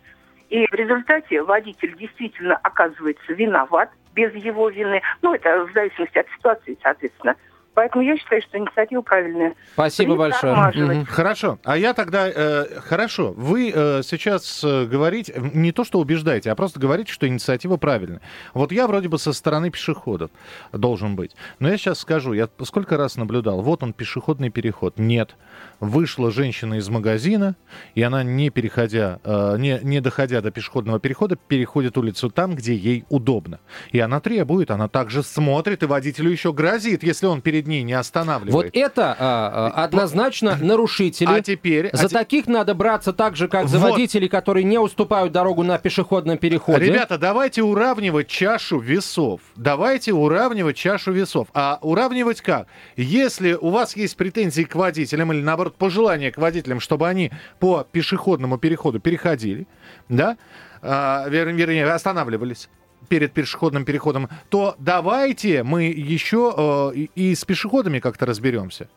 И 0.48 0.66
в 0.66 0.72
результате 0.72 1.42
водитель 1.42 1.94
действительно 1.98 2.56
оказывается 2.56 3.30
виноват 3.34 3.90
без 4.14 4.34
его 4.34 4.70
вины. 4.70 5.02
Ну, 5.20 5.34
это 5.34 5.66
в 5.66 5.72
зависимости 5.72 6.16
от 6.16 6.26
ситуации, 6.30 6.78
соответственно. 6.82 7.36
Поэтому 7.74 8.04
я 8.04 8.18
считаю, 8.18 8.42
что 8.42 8.58
инициатива 8.58 9.00
правильная. 9.00 9.54
Спасибо 9.72 10.16
большое. 10.16 10.54
Мгм. 10.54 11.06
Хорошо. 11.06 11.58
А 11.64 11.78
я 11.78 11.94
тогда... 11.94 12.28
э, 12.28 12.80
хорошо. 12.80 13.32
Вы 13.32 13.72
э, 13.74 14.02
сейчас 14.02 14.62
э, 14.62 14.84
говорите... 14.84 15.34
Не 15.54 15.72
то, 15.72 15.84
что 15.84 15.98
убеждаете, 15.98 16.50
а 16.50 16.54
просто 16.54 16.78
говорите, 16.78 17.10
что 17.10 17.26
инициатива 17.26 17.78
правильная. 17.78 18.20
Вот 18.52 18.72
я 18.72 18.86
вроде 18.86 19.08
бы 19.08 19.18
со 19.18 19.32
стороны 19.32 19.70
пешеходов 19.70 20.30
должен 20.72 21.16
быть. 21.16 21.34
Но 21.60 21.68
я 21.70 21.78
сейчас 21.78 22.00
скажу. 22.00 22.34
Я 22.34 22.48
сколько 22.62 22.98
раз 22.98 23.16
наблюдал. 23.16 23.62
Вот 23.62 23.82
он, 23.82 23.94
пешеходный 23.94 24.50
переход. 24.50 24.98
Нет. 24.98 25.36
Вышла 25.80 26.30
женщина 26.30 26.74
из 26.74 26.88
магазина, 26.90 27.56
и 27.94 28.02
она, 28.02 28.22
не 28.22 28.50
переходя, 28.50 29.18
э, 29.24 29.56
не, 29.58 29.80
не 29.82 30.00
доходя 30.00 30.42
до 30.42 30.50
пешеходного 30.50 31.00
перехода, 31.00 31.36
переходит 31.36 31.96
улицу 31.96 32.30
там, 32.30 32.54
где 32.54 32.74
ей 32.74 33.04
удобно. 33.08 33.60
И 33.92 33.98
она 33.98 34.20
требует, 34.20 34.70
она 34.70 34.88
также 34.88 35.22
смотрит, 35.22 35.82
и 35.82 35.86
водителю 35.86 36.30
еще 36.30 36.52
грозит, 36.52 37.02
если 37.02 37.26
он 37.26 37.40
перейдет 37.40 37.61
перед 37.62 37.66
ней 37.66 37.82
не 37.82 37.92
останавливает. 37.92 38.52
Вот 38.52 38.66
это 38.72 39.16
а, 39.18 39.72
а, 39.74 39.84
однозначно 39.84 40.56
нарушители. 40.60 41.28
А 41.28 41.40
теперь... 41.40 41.90
За 41.92 42.06
а 42.06 42.08
те- 42.08 42.18
таких 42.18 42.46
надо 42.46 42.74
браться 42.74 43.12
так 43.12 43.36
же, 43.36 43.48
как 43.48 43.68
за 43.68 43.78
Вот. 43.78 43.92
водителей, 43.92 44.28
которые 44.28 44.64
не 44.64 44.78
уступают 44.78 45.32
дорогу 45.32 45.62
на 45.62 45.78
пешеходном 45.78 46.38
переходе. 46.38 46.84
Ребята, 46.86 47.18
давайте 47.18 47.62
уравнивать 47.62 48.28
чашу 48.28 48.78
весов. 48.78 49.40
Давайте 49.56 50.12
уравнивать 50.12 50.76
чашу 50.76 51.12
весов. 51.12 51.48
А 51.54 51.78
уравнивать 51.82 52.40
как? 52.40 52.66
Если 52.96 53.54
у 53.54 53.70
вас 53.70 53.96
есть 53.96 54.16
претензии 54.16 54.62
к 54.62 54.74
водителям 54.74 55.32
или, 55.32 55.40
наоборот, 55.40 55.76
пожелания 55.76 56.32
к 56.32 56.38
водителям, 56.38 56.80
чтобы 56.80 57.08
они 57.08 57.30
по 57.60 57.86
пешеходному 57.90 58.58
переходу 58.58 59.00
переходили, 59.00 59.66
да, 60.08 60.36
а, 60.82 61.26
вер- 61.28 61.52
вернее, 61.52 61.86
останавливались 61.86 62.68
перед 63.08 63.32
пешеходным 63.32 63.84
переходом, 63.84 64.28
то 64.48 64.74
давайте 64.78 65.62
мы 65.62 65.84
еще 65.84 66.52
э, 66.94 66.98
и- 67.14 67.34
с 67.34 67.44
пешеходами 67.44 67.98
как-то 68.00 68.26
разберемся. 68.26 68.88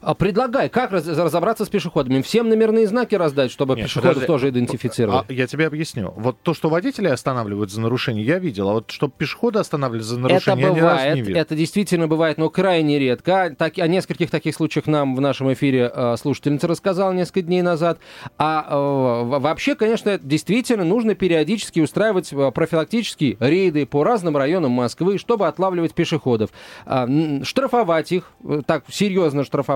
А 0.00 0.14
предлагай, 0.14 0.68
как 0.68 0.92
раз- 0.92 1.06
разобраться 1.06 1.64
с 1.64 1.68
пешеходами? 1.68 2.22
Всем 2.22 2.48
номерные 2.48 2.86
знаки 2.86 3.14
раздать, 3.14 3.50
чтобы 3.50 3.74
Нет, 3.76 3.84
пешеходов 3.86 4.14
подожди. 4.14 4.26
тоже 4.26 4.48
идентифицировали? 4.50 5.24
А, 5.28 5.32
я 5.32 5.46
тебе 5.46 5.66
объясню. 5.66 6.12
Вот 6.16 6.38
то, 6.42 6.54
что 6.54 6.68
водители 6.68 7.08
останавливают 7.08 7.70
за 7.70 7.80
нарушение, 7.80 8.24
я 8.24 8.38
видел. 8.38 8.68
А 8.70 8.72
вот 8.74 8.90
чтобы 8.90 9.12
пешеходы 9.16 9.58
останавливали 9.58 10.02
за 10.02 10.14
Это 10.14 10.22
нарушение, 10.28 10.62
я 10.66 10.70
ни 10.70 10.80
разу 10.80 10.86
бывает, 10.96 11.14
не 11.16 11.22
видел. 11.22 11.40
это 11.40 11.54
действительно 11.54 12.08
бывает, 12.08 12.38
но 12.38 12.48
крайне 12.50 12.98
редко. 12.98 13.54
Так, 13.58 13.78
о 13.78 13.86
нескольких 13.86 14.30
таких 14.30 14.54
случаях 14.54 14.86
нам 14.86 15.14
в 15.16 15.20
нашем 15.20 15.52
эфире 15.52 15.90
э, 15.94 16.16
слушательница 16.18 16.66
рассказала 16.68 17.12
несколько 17.12 17.42
дней 17.42 17.62
назад. 17.62 17.98
А 18.38 18.66
э, 18.68 18.74
во- 18.74 19.38
вообще, 19.38 19.74
конечно, 19.74 20.10
это 20.10 20.24
действительно 20.24 20.84
нужно 20.84 21.14
периодически 21.14 21.80
устраивать 21.80 22.32
э, 22.32 22.50
профилактические 22.52 23.36
рейды 23.40 23.86
по 23.86 24.04
разным 24.04 24.36
районам 24.36 24.72
Москвы, 24.72 25.18
чтобы 25.18 25.46
отлавливать 25.46 25.94
пешеходов, 25.94 26.50
А, 26.86 27.04
м, 27.04 27.44
штрафовать 27.44 28.12
их, 28.12 28.30
э, 28.44 28.62
так 28.66 28.84
серьезно 28.88 29.44
штрафовать, 29.44 29.73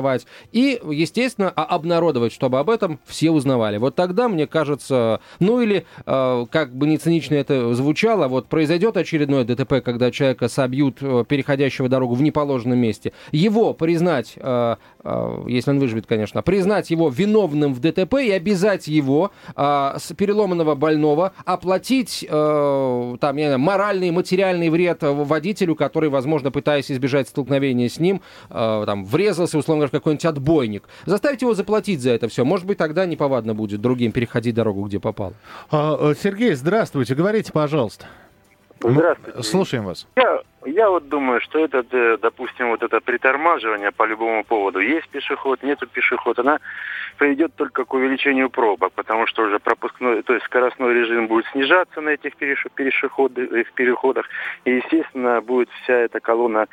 и, 0.52 0.80
естественно, 0.90 1.50
обнародовать, 1.50 2.32
чтобы 2.32 2.58
об 2.58 2.70
этом 2.70 3.00
все 3.06 3.30
узнавали. 3.30 3.78
Вот 3.78 3.94
тогда, 3.94 4.28
мне 4.28 4.46
кажется, 4.46 5.20
ну 5.40 5.60
или, 5.60 5.84
э, 6.06 6.46
как 6.50 6.74
бы 6.74 6.86
не 6.86 6.98
цинично 6.98 7.34
это 7.34 7.74
звучало, 7.74 8.28
вот 8.28 8.46
произойдет 8.46 8.96
очередное 8.96 9.44
ДТП, 9.44 9.82
когда 9.84 10.10
человека 10.10 10.48
собьют, 10.48 10.98
э, 11.00 11.24
переходящего 11.28 11.88
дорогу 11.88 12.14
в 12.14 12.22
неположенном 12.22 12.78
месте, 12.78 13.12
его 13.32 13.74
признать, 13.74 14.34
э, 14.36 14.76
если 15.46 15.70
он 15.70 15.78
выживет, 15.78 16.06
конечно, 16.06 16.42
признать 16.42 16.90
его 16.90 17.08
виновным 17.08 17.72
в 17.72 17.80
ДТП 17.80 18.14
и 18.14 18.30
обязать 18.30 18.88
его 18.88 19.30
с 19.56 20.12
переломанного 20.16 20.74
больного 20.74 21.32
оплатить 21.44 22.26
там, 22.28 23.18
я 23.20 23.32
не 23.32 23.44
знаю, 23.44 23.58
моральный, 23.58 24.10
материальный 24.10 24.68
вред 24.68 24.98
водителю, 25.00 25.74
который, 25.76 26.10
возможно, 26.10 26.50
пытаясь 26.50 26.90
избежать 26.90 27.28
столкновения 27.28 27.88
с 27.88 27.98
ним, 27.98 28.20
там, 28.50 29.04
врезался, 29.06 29.58
условно 29.58 29.87
в 29.88 29.90
какой-нибудь 29.90 30.24
отбойник. 30.24 30.88
Заставить 31.06 31.42
его 31.42 31.54
заплатить 31.54 32.00
за 32.00 32.10
это 32.10 32.28
все. 32.28 32.44
Может 32.44 32.66
быть, 32.66 32.78
тогда 32.78 33.06
неповадно 33.06 33.54
будет 33.54 33.80
другим 33.80 34.12
переходить 34.12 34.54
дорогу, 34.54 34.84
где 34.86 35.00
попал. 35.00 35.34
А, 35.70 36.10
э, 36.10 36.14
Сергей, 36.20 36.54
здравствуйте. 36.54 37.14
Говорите, 37.14 37.52
пожалуйста. 37.52 38.06
Здравствуйте. 38.80 39.42
Слушаем 39.42 39.84
вас. 39.84 40.06
Я, 40.16 40.42
я 40.64 40.90
вот 40.90 41.08
думаю, 41.08 41.40
что 41.40 41.58
это, 41.58 41.84
э, 41.90 42.18
допустим, 42.20 42.68
вот 42.68 42.82
это 42.82 43.00
притормаживание 43.00 43.92
по 43.92 44.04
любому 44.04 44.44
поводу, 44.44 44.80
есть 44.80 45.08
пешеход, 45.08 45.62
нету 45.62 45.86
пешеход, 45.86 46.38
она 46.38 46.58
приведет 47.16 47.54
только 47.56 47.84
к 47.84 47.94
увеличению 47.94 48.50
пробок, 48.50 48.92
потому 48.94 49.26
что 49.26 49.42
уже 49.42 49.58
пропускной, 49.58 50.22
то 50.22 50.34
есть 50.34 50.46
скоростной 50.46 50.94
режим 50.94 51.26
будет 51.26 51.46
снижаться 51.52 52.00
на 52.00 52.10
этих 52.10 52.34
перешеходы- 52.36 53.60
их 53.60 53.72
переходах, 53.72 54.26
и, 54.64 54.72
естественно, 54.76 55.40
будет 55.40 55.68
вся 55.82 55.94
эта 55.94 56.20
колонна 56.20 56.66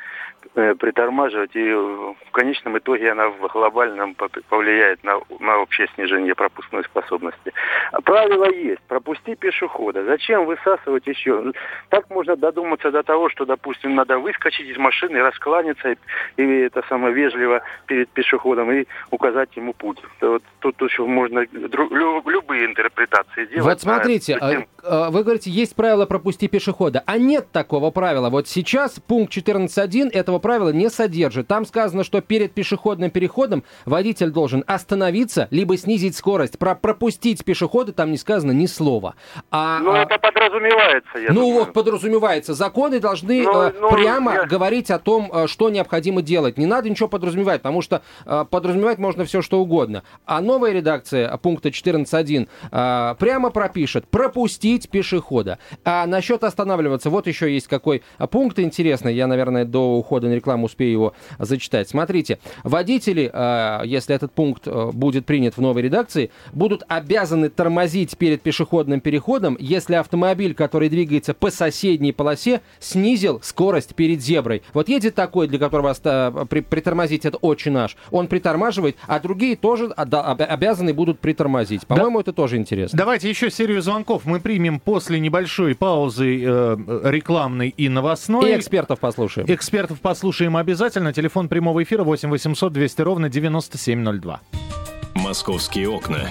э, 0.54 0.74
притормаживать, 0.74 1.56
и 1.56 1.72
в 1.72 2.30
конечном 2.32 2.78
итоге 2.78 3.10
она 3.12 3.28
в 3.28 3.48
глобальном 3.48 4.14
по- 4.14 4.28
повлияет 4.48 5.02
на, 5.02 5.20
на 5.40 5.58
общее 5.58 5.88
снижение 5.94 6.34
пропускной 6.34 6.84
способности. 6.84 7.52
А 7.92 8.00
правило 8.00 8.48
есть, 8.50 8.80
пропусти 8.88 9.34
пешехода. 9.34 10.04
Зачем 10.04 10.46
высасывать 10.46 11.06
еще? 11.06 11.52
Так 11.88 12.08
можно 12.10 12.36
додуматься 12.36 12.90
до 12.90 13.02
того, 13.02 13.28
что, 13.28 13.44
допустим, 13.44 13.75
надо 13.84 14.18
выскочить 14.18 14.66
из 14.68 14.76
машины, 14.76 15.20
раскланяться 15.22 15.90
и, 15.92 15.96
и 16.36 16.42
это 16.66 16.82
самое 16.88 17.14
вежливо 17.14 17.62
перед 17.86 18.08
пешеходом 18.10 18.70
и 18.72 18.86
указать 19.10 19.50
ему 19.56 19.72
путь. 19.72 19.98
Вот 20.20 20.42
тут 20.60 20.80
еще 20.82 21.04
можно 21.06 21.40
дру- 21.44 21.88
лю- 21.90 22.22
любые 22.28 22.66
интерпретации 22.66 23.46
делать. 23.46 23.64
Вот 23.64 23.80
смотрите, 23.80 24.36
А 24.36 24.62
а, 24.82 25.10
вы 25.10 25.22
говорите, 25.24 25.50
есть 25.50 25.74
правило 25.74 26.06
пропусти 26.06 26.48
пешехода, 26.48 27.02
а 27.06 27.18
нет 27.18 27.50
такого 27.52 27.90
правила. 27.90 28.30
Вот 28.30 28.48
сейчас 28.48 29.00
пункт 29.00 29.32
14.1 29.36 30.10
этого 30.12 30.38
правила 30.38 30.70
не 30.70 30.88
содержит. 30.90 31.46
Там 31.48 31.64
сказано, 31.66 32.04
что 32.04 32.20
перед 32.20 32.52
пешеходным 32.52 33.10
переходом 33.10 33.64
водитель 33.84 34.30
должен 34.30 34.64
остановиться, 34.66 35.48
либо 35.50 35.76
снизить 35.76 36.16
скорость. 36.16 36.58
Про 36.58 36.74
пропустить 36.74 37.44
пешехода 37.44 37.92
там 37.92 38.10
не 38.10 38.16
сказано 38.16 38.52
ни 38.52 38.66
слова. 38.66 39.14
А, 39.50 39.78
Ну, 39.80 39.92
а, 39.92 39.98
это 40.02 40.18
подразумевается, 40.18 41.18
я 41.18 41.28
ну 41.32 41.40
думаю. 41.40 41.54
вот, 41.64 41.72
подразумевается. 41.72 42.54
Законы 42.54 43.00
должны 43.00 43.42
Ну, 43.42 43.52
ну, 43.80 43.90
прямо 43.90 44.34
я- 44.34 44.44
говорить 44.46 44.90
о 44.90 44.98
том, 44.98 45.30
э, 45.32 45.46
что 45.46 45.70
необходимо 45.70 46.22
делать. 46.22 46.58
Не 46.58 46.66
надо 46.66 46.88
ничего 46.90 47.08
подразумевать, 47.08 47.62
потому 47.62 47.82
что 47.82 48.02
э, 48.24 48.44
подразумевать 48.48 48.98
можно 48.98 49.24
все, 49.24 49.42
что 49.42 49.60
угодно. 49.60 50.02
А 50.24 50.40
новая 50.40 50.72
редакция 50.72 51.34
пункта 51.38 51.70
14.1 51.70 52.48
э, 52.70 53.14
прямо 53.18 53.50
пропишет 53.50 54.08
пропустить 54.08 54.88
пешехода. 54.88 55.58
А 55.84 56.06
насчет 56.06 56.44
останавливаться, 56.44 57.10
вот 57.10 57.26
еще 57.26 57.52
есть 57.52 57.68
какой 57.68 58.02
пункт 58.30 58.58
интересный. 58.58 59.14
Я, 59.14 59.26
наверное, 59.26 59.64
до 59.64 59.96
ухода 59.96 60.28
на 60.28 60.34
рекламу 60.34 60.66
успею 60.66 60.92
его 60.92 61.14
зачитать. 61.38 61.88
Смотрите, 61.88 62.38
водители, 62.64 63.30
если 63.86 64.14
этот 64.14 64.32
пункт 64.32 64.66
будет 64.66 65.26
принят 65.26 65.56
в 65.56 65.60
новой 65.60 65.82
редакции, 65.82 66.30
будут 66.52 66.82
обязаны 66.88 67.48
тормозить 67.48 68.16
перед 68.16 68.42
пешеходным 68.42 69.00
переходом, 69.00 69.56
если 69.58 69.94
автомобиль, 69.94 70.54
который 70.54 70.88
двигается 70.88 71.34
по 71.34 71.50
соседней 71.50 72.12
полосе, 72.12 72.60
снизил 72.78 73.40
скорость 73.56 73.94
перед 73.94 74.20
зеброй. 74.20 74.62
Вот 74.74 74.90
едет 74.90 75.14
такой, 75.14 75.48
для 75.48 75.58
которого 75.58 75.88
оста- 75.90 76.46
при- 76.50 76.60
притормозить 76.60 77.24
это 77.24 77.38
очень 77.38 77.72
наш. 77.72 77.96
Он 78.10 78.28
притормаживает, 78.28 78.96
а 79.06 79.18
другие 79.18 79.56
тоже 79.56 79.86
об- 79.96 80.14
обязаны 80.14 80.92
будут 80.92 81.20
притормозить. 81.20 81.86
По-моему, 81.86 82.20
это 82.20 82.34
тоже 82.34 82.58
интересно. 82.58 82.98
Давайте 82.98 83.30
еще 83.30 83.50
серию 83.50 83.80
звонков 83.80 84.26
мы 84.26 84.40
примем 84.40 84.78
после 84.78 85.18
небольшой 85.20 85.74
паузы 85.74 86.44
э, 86.44 86.76
рекламной 87.04 87.70
и 87.74 87.88
новостной. 87.88 88.52
И 88.52 88.56
экспертов 88.56 89.00
послушаем. 89.00 89.46
Экспертов 89.50 90.00
послушаем 90.02 90.54
обязательно. 90.58 91.14
Телефон 91.14 91.48
прямого 91.48 91.82
эфира 91.82 92.04
8 92.04 92.28
800 92.28 92.72
200 92.74 93.00
ровно 93.00 93.30
9702. 93.30 94.40
Московские 95.14 95.88
окна. 95.88 96.28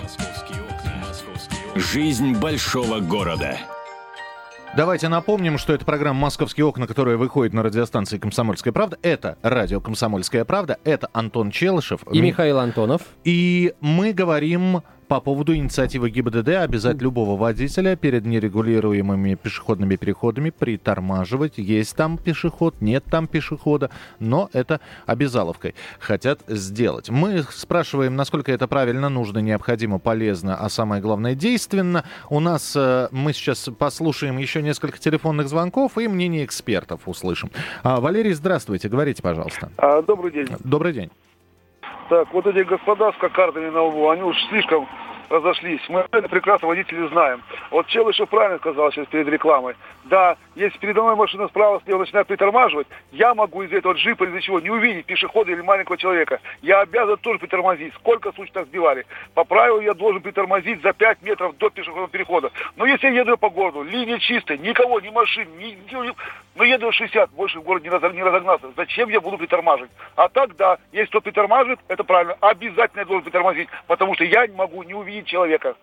Жизнь 1.75 2.33
большого 2.35 2.99
города. 2.99 3.57
Давайте 4.75 5.07
напомним, 5.07 5.57
что 5.57 5.71
это 5.71 5.85
программа 5.85 6.19
«Московские 6.19 6.65
окна», 6.65 6.85
которая 6.85 7.15
выходит 7.15 7.53
на 7.53 7.63
радиостанции 7.63 8.17
«Комсомольская 8.17 8.73
правда». 8.73 8.97
Это 9.01 9.37
радио 9.41 9.79
«Комсомольская 9.79 10.43
правда». 10.43 10.79
Это 10.83 11.09
Антон 11.13 11.49
Челышев. 11.49 12.01
И 12.11 12.19
Михаил 12.19 12.59
Антонов. 12.59 13.03
И 13.23 13.73
мы 13.79 14.11
говорим 14.11 14.81
по 15.07 15.19
поводу 15.21 15.55
инициативы 15.55 16.09
ГИБДД 16.09 16.49
обязать 16.49 17.01
любого 17.01 17.37
водителя 17.37 17.95
перед 17.95 18.25
нерегулируемыми 18.25 19.35
пешеходными 19.35 19.95
переходами 19.95 20.49
притормаживать. 20.49 21.57
Есть 21.57 21.95
там 21.95 22.17
пешеход, 22.17 22.81
нет 22.81 23.03
там 23.09 23.27
пешехода, 23.27 23.91
но 24.19 24.49
это 24.53 24.81
обязаловкой 25.05 25.75
хотят 25.99 26.41
сделать. 26.47 27.09
Мы 27.09 27.43
спрашиваем, 27.49 28.15
насколько 28.15 28.51
это 28.51 28.67
правильно, 28.67 29.09
нужно, 29.09 29.39
необходимо, 29.39 29.99
полезно, 29.99 30.55
а 30.55 30.69
самое 30.69 31.01
главное, 31.01 31.35
действенно. 31.35 32.03
У 32.29 32.39
нас 32.39 32.73
э, 32.75 33.07
мы 33.11 33.33
сейчас 33.33 33.69
послушаем 33.77 34.37
еще 34.37 34.61
несколько 34.61 34.97
телефонных 34.97 35.49
звонков 35.49 35.97
и 35.97 36.07
мнение 36.07 36.45
экспертов 36.45 37.01
услышим. 37.05 37.51
А, 37.83 37.99
Валерий, 37.99 38.33
здравствуйте, 38.33 38.89
говорите, 38.89 39.21
пожалуйста. 39.21 39.71
А, 39.77 40.01
добрый 40.01 40.31
день. 40.31 40.47
Добрый 40.63 40.93
день. 40.93 41.11
Так, 42.07 42.31
вот 42.33 42.45
эти 42.45 42.59
господа 42.59 43.11
с 43.11 43.17
кокардами 43.17 43.69
на 43.69 43.81
лбу, 43.81 44.09
они 44.09 44.21
уж 44.21 44.37
слишком 44.49 44.87
разошлись. 45.29 45.81
Мы 45.89 46.05
это 46.11 46.29
прекрасно 46.29 46.67
водители 46.67 47.07
знаем. 47.07 47.43
Вот 47.71 47.87
Челышев 47.87 48.29
правильно 48.29 48.57
сказал 48.59 48.91
сейчас 48.91 49.07
перед 49.07 49.27
рекламой. 49.27 49.75
Да, 50.05 50.37
если 50.55 50.77
передо 50.77 51.01
мной 51.01 51.15
машина 51.15 51.47
справа, 51.47 51.81
слева 51.83 51.99
начинает 51.99 52.27
притормаживать, 52.27 52.87
я 53.11 53.33
могу 53.33 53.63
из 53.63 53.71
этого 53.71 53.93
джипа 53.93 54.23
или 54.23 54.37
из 54.37 54.43
чего 54.43 54.59
не 54.59 54.69
увидеть 54.69 55.05
пешехода 55.05 55.51
или 55.51 55.61
маленького 55.61 55.97
человека. 55.97 56.39
Я 56.61 56.81
обязан 56.81 57.17
тоже 57.17 57.39
притормозить. 57.39 57.93
Сколько 57.95 58.31
случаев 58.31 58.53
так 58.53 58.67
сбивали? 58.67 59.05
По 59.33 59.43
правилу 59.43 59.79
я 59.79 59.93
должен 59.93 60.21
притормозить 60.21 60.81
за 60.81 60.93
5 60.93 61.23
метров 61.23 61.57
до 61.57 61.69
пешеходного 61.69 62.07
перехода. 62.07 62.51
Но 62.75 62.85
если 62.85 63.07
я 63.07 63.21
еду 63.21 63.37
по 63.37 63.49
городу, 63.49 63.81
линия 63.81 64.19
чистая, 64.19 64.57
никого, 64.57 64.99
ни 64.99 65.09
машин, 65.09 65.47
ни... 65.57 65.77
ни- 65.91 66.15
но 66.55 66.63
еду 66.63 66.91
60, 66.91 67.31
больше 67.31 67.59
в 67.59 67.63
городе 67.63 67.89
не, 67.89 67.95
разог- 67.95 68.13
не 68.13 68.23
разогнаться. 68.23 68.71
Зачем 68.77 69.09
я 69.09 69.19
буду 69.19 69.37
притормаживать? 69.37 69.91
А 70.15 70.29
так, 70.29 70.55
да, 70.55 70.77
если 70.91 71.09
кто 71.09 71.19
притормаживает, 71.21 71.79
это 71.87 72.03
правильно. 72.03 72.37
Обязательно 72.41 72.99
я 73.01 73.05
должен 73.05 73.23
притормозить, 73.23 73.67
потому 73.87 74.13
что 74.15 74.23
я 74.23 74.47
не 74.47 74.55
могу 74.55 74.83
не 74.83 74.93
увидеть 74.93 75.14
человека. 75.23 75.75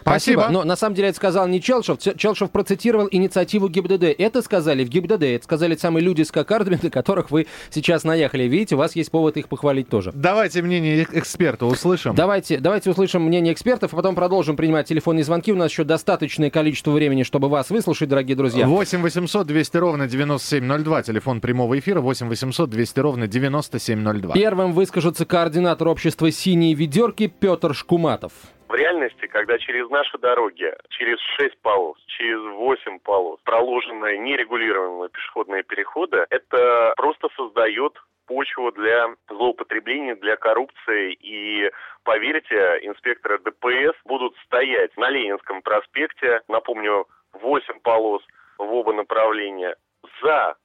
Спасибо. 0.00 0.40
Спасибо. 0.40 0.48
Но 0.48 0.64
на 0.64 0.76
самом 0.76 0.94
деле 0.94 1.08
это 1.08 1.16
сказал 1.18 1.46
не 1.46 1.60
Челшев. 1.60 1.98
Челшев 2.16 2.50
процитировал 2.50 3.06
инициативу 3.10 3.68
ГИБДД. 3.68 4.04
Это 4.16 4.40
сказали 4.40 4.82
в 4.82 4.88
ГИБДД. 4.88 5.22
Это 5.24 5.44
сказали 5.44 5.76
самые 5.76 6.02
люди 6.02 6.22
с 6.22 6.32
кокардами, 6.32 6.78
на 6.82 6.88
которых 6.88 7.30
вы 7.30 7.46
сейчас 7.68 8.04
наехали. 8.04 8.44
Видите, 8.44 8.76
у 8.76 8.78
вас 8.78 8.96
есть 8.96 9.10
повод 9.10 9.36
их 9.36 9.48
похвалить 9.50 9.90
тоже. 9.90 10.10
Давайте 10.14 10.62
мнение 10.62 11.02
эк- 11.02 11.10
эксперта 11.12 11.66
услышим. 11.66 12.14
Давайте, 12.14 12.58
давайте 12.60 12.88
услышим 12.88 13.22
мнение 13.24 13.52
экспертов, 13.52 13.92
а 13.92 13.96
потом 13.96 14.14
продолжим 14.14 14.56
принимать 14.56 14.88
телефонные 14.88 15.24
звонки. 15.24 15.52
У 15.52 15.56
нас 15.56 15.70
еще 15.70 15.84
достаточное 15.84 16.48
количество 16.48 16.92
времени, 16.92 17.22
чтобы 17.22 17.50
вас 17.50 17.68
выслушать, 17.68 18.08
дорогие 18.08 18.36
друзья. 18.36 18.66
8 18.66 19.02
800 19.02 19.46
200 19.46 19.76
ровно 19.76 20.06
9702. 20.06 21.02
Телефон 21.02 21.42
прямого 21.42 21.78
эфира 21.78 22.00
8 22.00 22.28
800 22.28 22.70
200 22.70 23.00
ровно 23.00 23.26
9702. 23.26 24.32
Первым 24.32 24.72
выскажется 24.72 25.26
координатор 25.26 25.88
общества 25.88 26.30
«Синие 26.30 26.72
ведерки» 26.72 27.26
Петр 27.26 27.74
Шкуматов. 27.74 28.32
В 28.68 28.74
реальности, 28.74 29.26
когда 29.26 29.58
через 29.58 29.88
наши 29.88 30.18
дороги, 30.18 30.70
через 30.90 31.18
6 31.38 31.58
полос, 31.62 31.96
через 32.06 32.38
8 32.54 32.98
полос 32.98 33.40
проложены 33.42 34.18
нерегулируемые 34.18 35.08
пешеходные 35.08 35.62
переходы, 35.62 36.26
это 36.28 36.92
просто 36.96 37.28
создает 37.34 37.94
почву 38.26 38.70
для 38.72 39.08
злоупотреблений, 39.30 40.16
для 40.16 40.36
коррупции. 40.36 41.16
И, 41.18 41.70
поверьте, 42.04 42.78
инспекторы 42.82 43.38
ДПС 43.38 43.96
будут 44.04 44.36
стоять 44.44 44.94
на 44.98 45.08
Ленинском 45.08 45.62
проспекте, 45.62 46.42
напомню, 46.46 47.06
8 47.32 47.80
полос 47.80 48.22
в 48.58 48.70
оба 48.70 48.92
направления, 48.92 49.76
за 50.22 50.56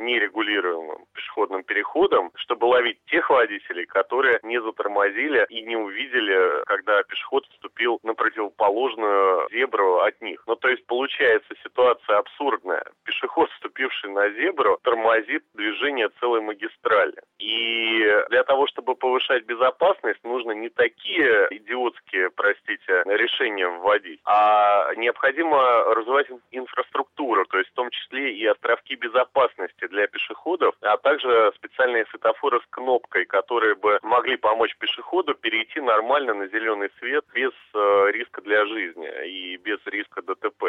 нерегулируемым 0.00 1.04
пешеходным 1.14 1.62
переходом, 1.62 2.30
чтобы 2.34 2.64
ловить 2.64 2.98
тех 3.06 3.30
водителей, 3.30 3.86
которые 3.86 4.40
не 4.42 4.60
затормозили 4.60 5.46
и 5.48 5.62
не 5.62 5.76
увидели, 5.76 6.64
когда 6.64 7.02
пешеход 7.04 7.46
вступил 7.52 8.00
на 8.02 8.14
противоположную 8.14 9.48
зебру 9.50 9.98
от 9.98 10.20
них. 10.20 10.42
Ну, 10.46 10.56
то 10.56 10.68
есть 10.68 10.84
получается 10.86 11.54
ситуация 11.62 12.18
абсурдная. 12.18 12.84
Пешеход, 13.04 13.50
вступивший 13.52 14.10
на 14.10 14.30
зебру, 14.30 14.78
тормозит 14.82 15.44
движение 15.54 16.08
целой 16.20 16.40
магистрали. 16.40 17.20
И 17.38 18.00
для 18.30 18.44
того, 18.44 18.66
чтобы 18.66 18.94
повышать 18.94 19.44
безопасность, 19.44 20.22
нужно 20.24 20.52
не 20.52 20.68
такие 20.68 21.48
идиотские, 21.50 22.30
простите, 22.30 23.02
решения 23.06 23.68
вводить, 23.68 24.20
а 24.24 24.94
необходимо 24.96 25.60
развивать 25.94 26.28
инфраструктуру, 26.50 27.44
то 27.46 27.58
есть 27.58 27.70
в 27.70 27.74
том 27.74 27.90
числе 27.90 28.32
и 28.34 28.46
островки 28.46 28.94
безопасности 28.94 29.88
для 29.90 30.06
пешеходов, 30.06 30.74
а 30.80 30.96
также 30.96 31.52
специальные 31.56 32.06
светофоры 32.06 32.60
с 32.60 32.66
кнопкой, 32.70 33.26
которые 33.26 33.74
бы 33.74 33.98
могли 34.02 34.36
помочь 34.36 34.76
пешеходу 34.78 35.34
перейти 35.34 35.80
нормально 35.80 36.34
на 36.34 36.46
зеленый 36.48 36.90
свет 36.98 37.24
без 37.34 37.52
э, 37.74 38.10
риска 38.12 38.40
для 38.40 38.64
жизни 38.66 39.08
и 39.26 39.56
без 39.58 39.78
риска 39.86 40.22
ДТП. 40.22 40.59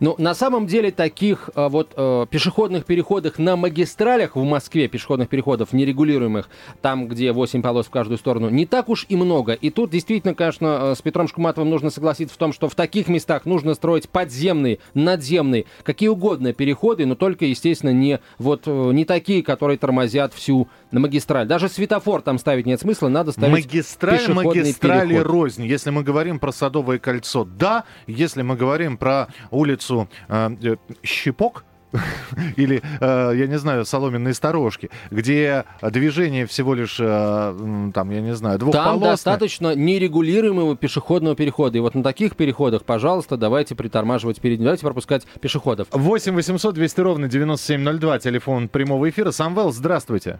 Ну, 0.00 0.14
на 0.18 0.34
самом 0.34 0.66
деле 0.66 0.90
таких 0.90 1.50
э, 1.54 1.68
вот 1.68 1.92
э, 1.96 2.26
пешеходных 2.30 2.84
переходах 2.84 3.38
на 3.38 3.56
магистралях 3.56 4.36
в 4.36 4.42
Москве, 4.42 4.88
пешеходных 4.88 5.28
переходов 5.28 5.72
нерегулируемых, 5.72 6.48
там, 6.80 7.08
где 7.08 7.32
8 7.32 7.62
полос 7.62 7.86
в 7.86 7.90
каждую 7.90 8.18
сторону, 8.18 8.50
не 8.50 8.66
так 8.66 8.88
уж 8.88 9.06
и 9.08 9.16
много. 9.16 9.52
И 9.52 9.70
тут 9.70 9.90
действительно, 9.90 10.34
конечно, 10.34 10.78
э, 10.80 10.94
с 10.94 11.02
Петром 11.02 11.28
Шкуматовым 11.28 11.70
нужно 11.70 11.90
согласиться 11.90 12.34
в 12.34 12.38
том, 12.38 12.52
что 12.52 12.68
в 12.68 12.74
таких 12.74 13.08
местах 13.08 13.44
нужно 13.44 13.74
строить 13.74 14.08
подземные, 14.08 14.78
надземные, 14.94 15.66
какие 15.82 16.08
угодно 16.08 16.52
переходы, 16.52 17.06
но 17.06 17.14
только, 17.14 17.44
естественно, 17.44 17.90
не 17.92 18.20
вот 18.38 18.62
э, 18.66 18.90
не 18.92 19.04
такие, 19.04 19.42
которые 19.42 19.78
тормозят 19.78 20.34
всю 20.34 20.68
на 20.92 21.00
магистраль. 21.00 21.46
Даже 21.46 21.68
светофор 21.68 22.22
там 22.22 22.38
ставить 22.38 22.66
нет 22.66 22.80
смысла, 22.80 23.08
надо 23.08 23.32
ставить 23.32 23.66
Магистраль, 23.66 24.18
пешеходный 24.18 24.44
магистрали 24.44 25.08
переход. 25.10 25.26
рознь. 25.26 25.64
Если 25.66 25.90
мы 25.90 26.02
говорим 26.02 26.38
про 26.38 26.52
Садовое 26.52 26.98
кольцо, 26.98 27.44
да. 27.44 27.84
Если 28.06 28.42
мы 28.42 28.56
говорим 28.56 28.96
про 28.96 29.28
улицу 29.50 30.08
э, 30.28 30.50
э, 30.62 30.76
Щепок, 31.02 31.64
или, 32.56 32.82
э, 33.00 33.32
я 33.34 33.46
не 33.48 33.58
знаю, 33.58 33.84
соломенные 33.84 34.32
сторожки, 34.32 34.90
где 35.10 35.64
движение 35.82 36.46
всего 36.46 36.74
лишь, 36.74 36.98
э, 37.00 37.90
там, 37.92 38.10
я 38.10 38.20
не 38.20 38.34
знаю, 38.34 38.58
Там 38.60 38.70
двухполосное. 38.70 39.10
достаточно 39.10 39.74
нерегулируемого 39.74 40.76
пешеходного 40.76 41.34
перехода. 41.34 41.78
И 41.78 41.80
вот 41.80 41.96
на 41.96 42.04
таких 42.04 42.36
переходах, 42.36 42.84
пожалуйста, 42.84 43.36
давайте 43.36 43.74
притормаживать 43.74 44.40
перед 44.40 44.60
давайте 44.60 44.82
пропускать 44.82 45.26
пешеходов. 45.40 45.88
8 45.90 46.32
800 46.34 46.74
200 46.74 47.00
ровно 47.00 47.28
9702, 47.28 48.18
телефон 48.20 48.68
прямого 48.68 49.10
эфира. 49.10 49.32
Самвел, 49.32 49.72
здравствуйте. 49.72 50.38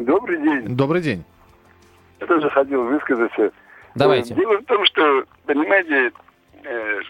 Добрый 0.00 0.38
день. 0.42 0.76
Добрый 0.76 1.02
день. 1.02 1.24
Я 2.20 2.26
тоже 2.26 2.50
хотел 2.50 2.84
высказаться. 2.84 3.52
Давайте. 3.94 4.34
Э, 4.34 4.36
Дело 4.36 4.58
в 4.58 4.64
том, 4.64 4.84
что, 4.86 5.24
понимаете, 5.46 6.12
э, 6.64 7.00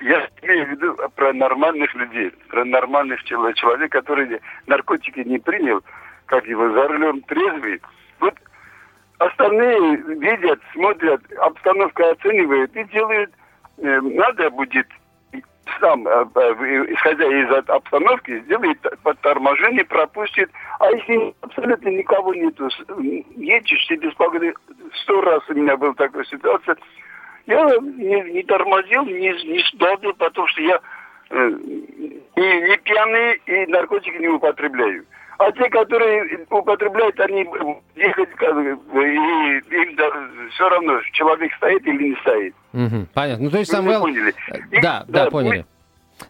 я 0.00 0.28
имею 0.42 0.66
в 0.66 0.70
виду 0.70 0.96
про 1.14 1.32
нормальных 1.32 1.94
людей, 1.94 2.30
про 2.48 2.64
нормальных 2.64 3.22
человек, 3.24 3.56
человек, 3.56 3.92
который 3.92 4.40
наркотики 4.66 5.20
не 5.20 5.38
принял, 5.38 5.82
как 6.26 6.46
его 6.46 6.70
за 6.70 6.88
рулем 6.88 7.20
трезвый. 7.22 7.80
Вот 8.20 8.34
остальные 9.18 9.96
видят, 9.96 10.60
смотрят, 10.72 11.20
обстановку 11.38 12.02
оценивают 12.04 12.74
и 12.76 12.84
делают, 12.84 13.30
э, 13.78 14.00
надо 14.00 14.50
будет 14.50 14.86
сам, 15.80 16.06
э, 16.06 16.26
э, 16.34 16.86
исходя 16.92 17.26
из 17.26 17.50
обстановки, 17.68 18.40
сделает 18.40 18.78
торможение, 19.20 19.84
пропустит. 19.84 20.50
А 20.80 20.90
если 20.90 21.34
абсолютно 21.40 21.88
никого 21.88 22.34
нету, 22.34 22.68
едешь 22.98 23.86
себе 23.86 24.08
без 24.08 24.14
погоды, 24.14 24.54
сто 25.02 25.20
раз 25.20 25.42
у 25.48 25.54
меня 25.54 25.76
была 25.76 25.94
такая 25.94 26.24
ситуация, 26.24 26.76
я 27.46 27.64
не, 27.80 28.32
не 28.32 28.42
тормозил, 28.44 29.04
не, 29.04 29.30
не 29.44 29.64
сбавил, 29.72 30.14
потому 30.14 30.46
что 30.48 30.62
я 30.62 30.80
э, 31.30 31.50
не, 32.36 32.60
не 32.60 32.76
пьяный 32.78 33.40
и 33.46 33.66
наркотики 33.66 34.16
не 34.16 34.28
употребляю. 34.28 35.04
А 35.44 35.50
те, 35.52 35.68
которые 35.70 36.46
употребляют, 36.50 37.18
они 37.18 37.44
ехать 37.96 38.30
и 38.94 39.74
им 39.74 39.96
все 40.50 40.68
равно, 40.68 41.00
человек 41.12 41.52
стоит 41.56 41.84
или 41.84 42.10
не 42.10 42.16
стоит. 42.20 42.54
Мгм, 42.72 43.08
понятно. 43.12 43.44
Ну, 43.46 43.50
то 43.50 43.58
есть, 43.58 43.72
Вы- 43.72 43.78
вы 43.78 43.82
Самвел... 43.82 44.00
поняли. 44.02 44.34
И- 44.70 44.80
Да, 44.80 45.04
да, 45.08 45.24
да, 45.24 45.30
поняли. 45.30 45.66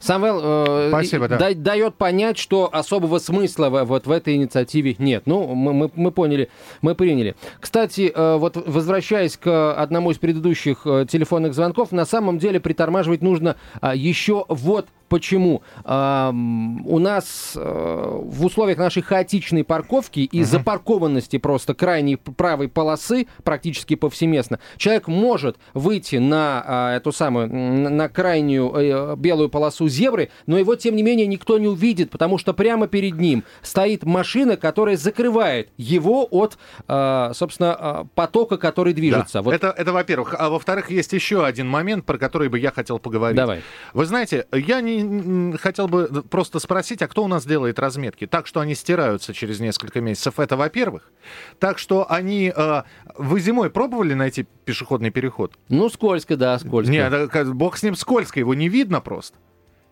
Самвел 0.00 0.40
э, 0.42 0.88
Спасибо, 0.90 1.28
да. 1.28 1.38
да- 1.38 1.54
дает 1.54 1.94
понять, 1.94 2.38
что 2.38 2.68
особого 2.72 3.18
смысла 3.18 3.68
в- 3.70 3.84
вот 3.84 4.06
в 4.06 4.10
этой 4.10 4.34
инициативе 4.36 4.94
нет. 4.98 5.22
Ну, 5.26 5.54
мы, 5.54 5.72
мы- 5.72 5.90
мы 5.94 6.10
поняли, 6.10 6.48
мы 6.80 6.94
приняли. 6.94 7.34
Кстати, 7.60 8.12
э, 8.14 8.36
вот 8.36 8.56
возвращаясь 8.56 9.36
к 9.36 9.74
одному 9.74 10.10
из 10.10 10.18
предыдущих 10.18 10.82
э, 10.86 11.06
телефонных 11.08 11.54
звонков, 11.54 11.92
на 11.92 12.04
самом 12.04 12.38
деле 12.38 12.60
притормаживать 12.60 13.22
нужно 13.22 13.56
а, 13.80 13.94
еще 13.94 14.44
вот 14.48 14.86
почему. 15.08 15.60
Ам, 15.84 16.86
у 16.86 16.98
нас 16.98 17.52
э, 17.54 18.20
в 18.24 18.44
условиях 18.46 18.78
нашей 18.78 19.02
хаотичной 19.02 19.62
парковки 19.62 20.20
и 20.20 20.42
запаркованности 20.42 21.36
просто 21.36 21.74
крайней 21.74 22.16
правой 22.16 22.68
полосы 22.68 23.26
практически 23.44 23.94
повсеместно, 23.94 24.58
человек 24.78 25.08
может 25.08 25.56
выйти 25.74 26.16
на 26.16 26.62
а, 26.66 26.96
эту 26.96 27.12
самую, 27.12 27.48
на 27.52 28.08
крайнюю 28.08 28.72
э, 28.74 29.16
белую 29.16 29.50
полосу 29.50 29.81
зебры, 29.88 30.30
но 30.46 30.58
его, 30.58 30.76
тем 30.76 30.96
не 30.96 31.02
менее, 31.02 31.26
никто 31.26 31.58
не 31.58 31.68
увидит, 31.68 32.10
потому 32.10 32.38
что 32.38 32.52
прямо 32.54 32.86
перед 32.86 33.14
ним 33.18 33.44
стоит 33.62 34.04
машина, 34.04 34.56
которая 34.56 34.96
закрывает 34.96 35.70
его 35.76 36.26
от, 36.30 36.58
а, 36.88 37.32
собственно, 37.34 37.74
а, 37.74 38.06
потока, 38.14 38.56
который 38.56 38.92
движется. 38.92 39.34
Да. 39.38 39.42
Вот 39.42 39.54
Это, 39.54 39.74
это 39.76 39.92
во-первых. 39.92 40.34
А 40.38 40.50
во-вторых, 40.50 40.90
есть 40.90 41.12
еще 41.12 41.44
один 41.44 41.68
момент, 41.68 42.04
про 42.04 42.18
который 42.18 42.48
бы 42.48 42.58
я 42.58 42.70
хотел 42.70 42.98
поговорить. 42.98 43.36
Давай. 43.36 43.62
Вы 43.92 44.06
знаете, 44.06 44.46
я 44.52 44.80
не, 44.80 45.56
хотел 45.56 45.88
бы 45.88 46.22
просто 46.28 46.58
спросить, 46.58 47.02
а 47.02 47.08
кто 47.08 47.24
у 47.24 47.28
нас 47.28 47.44
делает 47.46 47.78
разметки? 47.78 48.26
Так, 48.26 48.46
что 48.46 48.60
они 48.60 48.74
стираются 48.74 49.34
через 49.34 49.60
несколько 49.60 50.00
месяцев, 50.00 50.38
это 50.38 50.56
во-первых. 50.56 51.10
Так, 51.58 51.78
что 51.78 52.06
они... 52.10 52.52
э, 52.54 52.82
вы 53.16 53.40
зимой 53.40 53.70
пробовали 53.70 54.14
найти 54.14 54.46
пешеходный 54.64 55.10
переход? 55.10 55.54
Ну, 55.68 55.88
скользко, 55.88 56.36
да, 56.36 56.58
скользко. 56.58 56.92
Нет, 56.92 57.54
бог 57.54 57.76
с 57.76 57.82
ним 57.82 57.94
скользко, 57.96 58.38
его 58.38 58.54
не 58.54 58.68
видно 58.68 59.00
просто. 59.00 59.36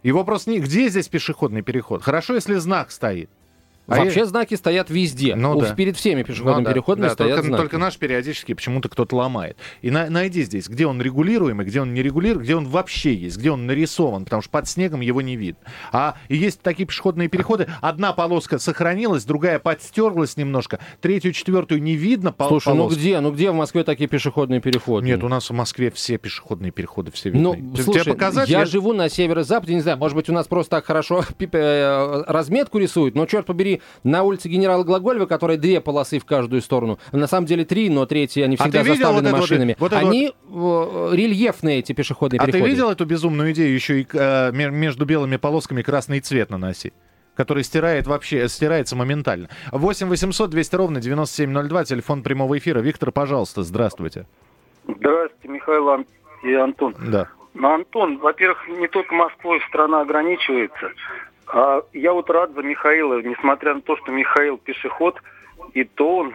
Его 0.03 0.25
просто 0.25 0.51
не... 0.51 0.61
Где 0.61 0.89
здесь 0.89 1.09
пешеходный 1.09 1.63
переход? 1.63 2.03
Хорошо, 2.03 2.35
если 2.35 2.55
знак 2.55 2.91
стоит. 2.91 3.31
А 3.90 3.96
Вообще 3.96 4.20
я- 4.20 4.26
знаки 4.26 4.55
стоят 4.55 4.88
везде. 4.88 5.35
Ну 5.35 5.57
У- 5.57 5.61
да. 5.61 5.74
Перед 5.74 5.96
всеми 5.96 6.22
пешеходными 6.22 6.61
Ну 6.61 6.64
да, 6.64 6.72
переходами 6.72 7.07
да, 7.09 7.12
стоят 7.12 7.37
только, 7.37 7.46
знаки. 7.48 7.61
только 7.61 7.79
наш 7.79 7.96
периодически 7.98 8.55
почему-то 8.55 8.88
кто-то 8.88 9.16
ломает. 9.16 9.57
И 9.83 9.90
на- 9.90 10.09
найди 10.09 10.42
здесь, 10.44 10.68
где 10.68 10.87
он 10.87 11.03
регулируемый, 11.03 11.66
где 11.66 11.81
он 11.81 11.92
не 11.92 12.03
регулируемый, 12.03 12.44
где 12.44 12.55
он 12.55 12.66
вообще 12.68 13.12
есть, 13.14 13.37
где 13.38 13.50
он 13.50 13.66
нарисован, 13.66 14.24
потому 14.24 14.42
что 14.42 14.50
под 14.50 14.68
снегом 14.68 15.00
его 15.00 15.20
не 15.20 15.35
видно. 15.37 15.61
А 15.92 16.14
и 16.29 16.37
есть 16.37 16.61
такие 16.62 16.87
пешеходные 16.87 17.29
переходы, 17.29 17.66
одна 17.81 18.12
полоска 18.12 18.59
сохранилась, 18.59 19.24
другая 19.24 19.59
подстерлась 19.59 20.37
немножко, 20.37 20.79
третью, 21.00 21.33
четвертую 21.33 21.83
не 21.83 21.96
видно 21.96 22.33
пол- 22.33 22.48
Слушай, 22.48 22.68
ну 22.74 22.76
полосок. 22.83 22.98
где, 23.00 23.18
ну 23.20 23.33
где 23.33 23.50
в 23.50 23.55
Москве 23.55 23.83
такие 23.83 24.09
пешеходные 24.09 24.61
переходы? 24.61 25.05
Нет, 25.07 25.24
у 25.24 25.29
нас 25.29 25.50
в 25.50 25.53
Москве 25.53 25.90
все 25.90 26.16
пешеходные 26.16 26.70
переходы 26.70 27.11
все 27.11 27.31
видны. 27.31 27.42
Ну, 27.42 27.74
Т- 27.76 27.83
слушай, 27.83 28.05
показать? 28.05 28.48
я, 28.48 28.64
живу 28.66 28.92
на 28.92 29.09
северо-западе, 29.09 29.74
не 29.74 29.81
знаю, 29.81 29.98
может 29.98 30.14
быть, 30.16 30.29
у 30.29 30.33
нас 30.33 30.46
просто 30.46 30.76
так 30.76 30.85
хорошо 30.85 31.24
э, 31.40 32.22
разметку 32.26 32.79
рисуют, 32.79 33.14
но, 33.14 33.26
черт 33.26 33.46
побери, 33.46 33.80
На 34.05 34.23
улице 34.23 34.49
генерала 34.49 34.85
Глаголева, 34.85 35.27
которая 35.27 35.57
две 35.57 35.81
полосы 35.81 36.19
в 36.19 36.25
каждую 36.25 36.62
сторону, 36.62 36.99
на 37.12 37.27
самом 37.27 37.47
деле 37.47 37.64
три, 37.64 37.88
но 37.90 38.07
третьи, 38.07 38.43
они 38.43 38.57
А 38.59 38.62
всегда 38.64 38.83
видел 38.83 38.95
заставлены 38.97 39.31
вот 39.31 39.33
вот- 39.33 39.40
машинами. 39.40 39.77
вот 39.79 39.93
это 39.93 39.99
они 40.01 40.27
э, 40.29 41.11
рельефные, 41.12 41.79
эти 41.81 41.93
пешеходные 41.93 42.38
А 42.40 42.45
переходы. 42.47 42.64
ты 42.64 42.71
видел 42.71 42.90
эту 42.90 43.05
безумную 43.05 43.53
идею 43.53 43.75
еще 43.75 44.01
и 44.01 44.07
э, 44.12 44.53
ме- 44.53 44.71
между 44.71 45.05
белыми 45.05 45.37
полосками 45.37 45.83
красный 45.83 46.21
цвет 46.21 46.51
наносить? 46.51 46.93
который 47.37 47.64
стирает 47.64 48.07
вообще, 48.07 48.49
стирается 48.49 48.97
моментально. 48.97 49.49
8 49.73 50.09
800 50.09 50.51
200 50.51 50.75
ровно 50.77 51.01
9702, 51.01 51.85
телефон 51.85 52.23
прямого 52.23 52.59
эфира. 52.59 52.81
Виктор, 52.81 53.12
пожалуйста, 53.12 53.62
здравствуйте. 53.62 54.27
Здравствуйте, 54.87 55.49
Михаил 55.49 56.05
и 56.43 56.53
Антон. 56.55 56.95
Да. 57.11 57.29
Ну, 57.55 57.73
Антон, 57.73 58.19
во-первых, 58.19 58.59
не 58.69 58.88
только 58.88 59.14
Москвой 59.14 59.61
страна 59.69 60.03
ограничивается, 60.03 60.90
а 61.53 61.83
я 61.93 62.13
вот 62.13 62.31
рад 62.31 62.53
за 62.53 62.63
Михаила, 62.63 63.21
несмотря 63.23 63.75
на 63.75 63.81
то, 63.81 63.97
что 63.97 64.13
Михаил 64.13 64.57
пешеход, 64.59 65.21
и 65.75 65.85
то 65.85 66.19
он 66.19 66.35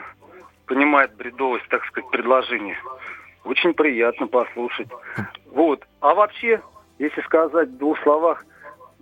понимает 0.65 1.15
бредовость, 1.15 1.67
так 1.69 1.86
сказать, 1.86 2.10
предложения. 2.10 2.78
Очень 3.43 3.73
приятно 3.73 4.28
послушать. 4.28 4.88
Вот. 5.51 5.86
А 6.01 6.13
вообще, 6.15 6.62
если 6.99 7.21
сказать 7.21 7.69
в 7.69 7.78
двух 7.78 8.01
словах, 8.01 8.45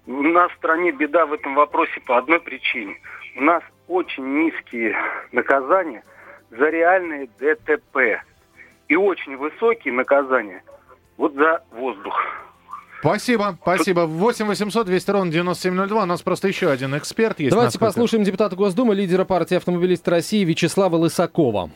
у 0.05 0.21
нас 0.21 0.51
в 0.51 0.55
стране 0.55 0.91
беда 0.91 1.25
в 1.25 1.33
этом 1.33 1.55
вопросе 1.55 2.01
по 2.05 2.17
одной 2.17 2.39
причине. 2.39 2.99
У 3.35 3.41
нас 3.41 3.63
очень 3.87 4.25
низкие 4.43 4.95
наказания 5.31 6.03
за 6.51 6.69
реальные 6.69 7.29
ДТП. 7.39 8.21
И 8.89 8.95
очень 8.95 9.37
высокие 9.37 9.93
наказания 9.93 10.63
вот 11.17 11.33
за 11.33 11.63
воздух. 11.71 12.21
Спасибо, 13.03 13.57
спасибо. 13.61 14.01
8 14.05 14.45
800 14.45 14.85
200 14.85 15.11
ровно 15.11 15.29
9702. 15.29 16.03
У 16.03 16.05
нас 16.05 16.21
просто 16.21 16.47
еще 16.47 16.71
один 16.71 16.97
эксперт 16.97 17.37
есть. 17.41 17.51
Давайте 17.51 17.77
послушаем 17.77 18.23
депутата 18.23 18.55
Госдумы, 18.55 18.95
лидера 18.95 19.25
партии 19.25 19.57
автомобилистов 19.57 20.07
России 20.07 20.45
Вячеслава 20.45 20.95
Лысакова. 20.95 21.69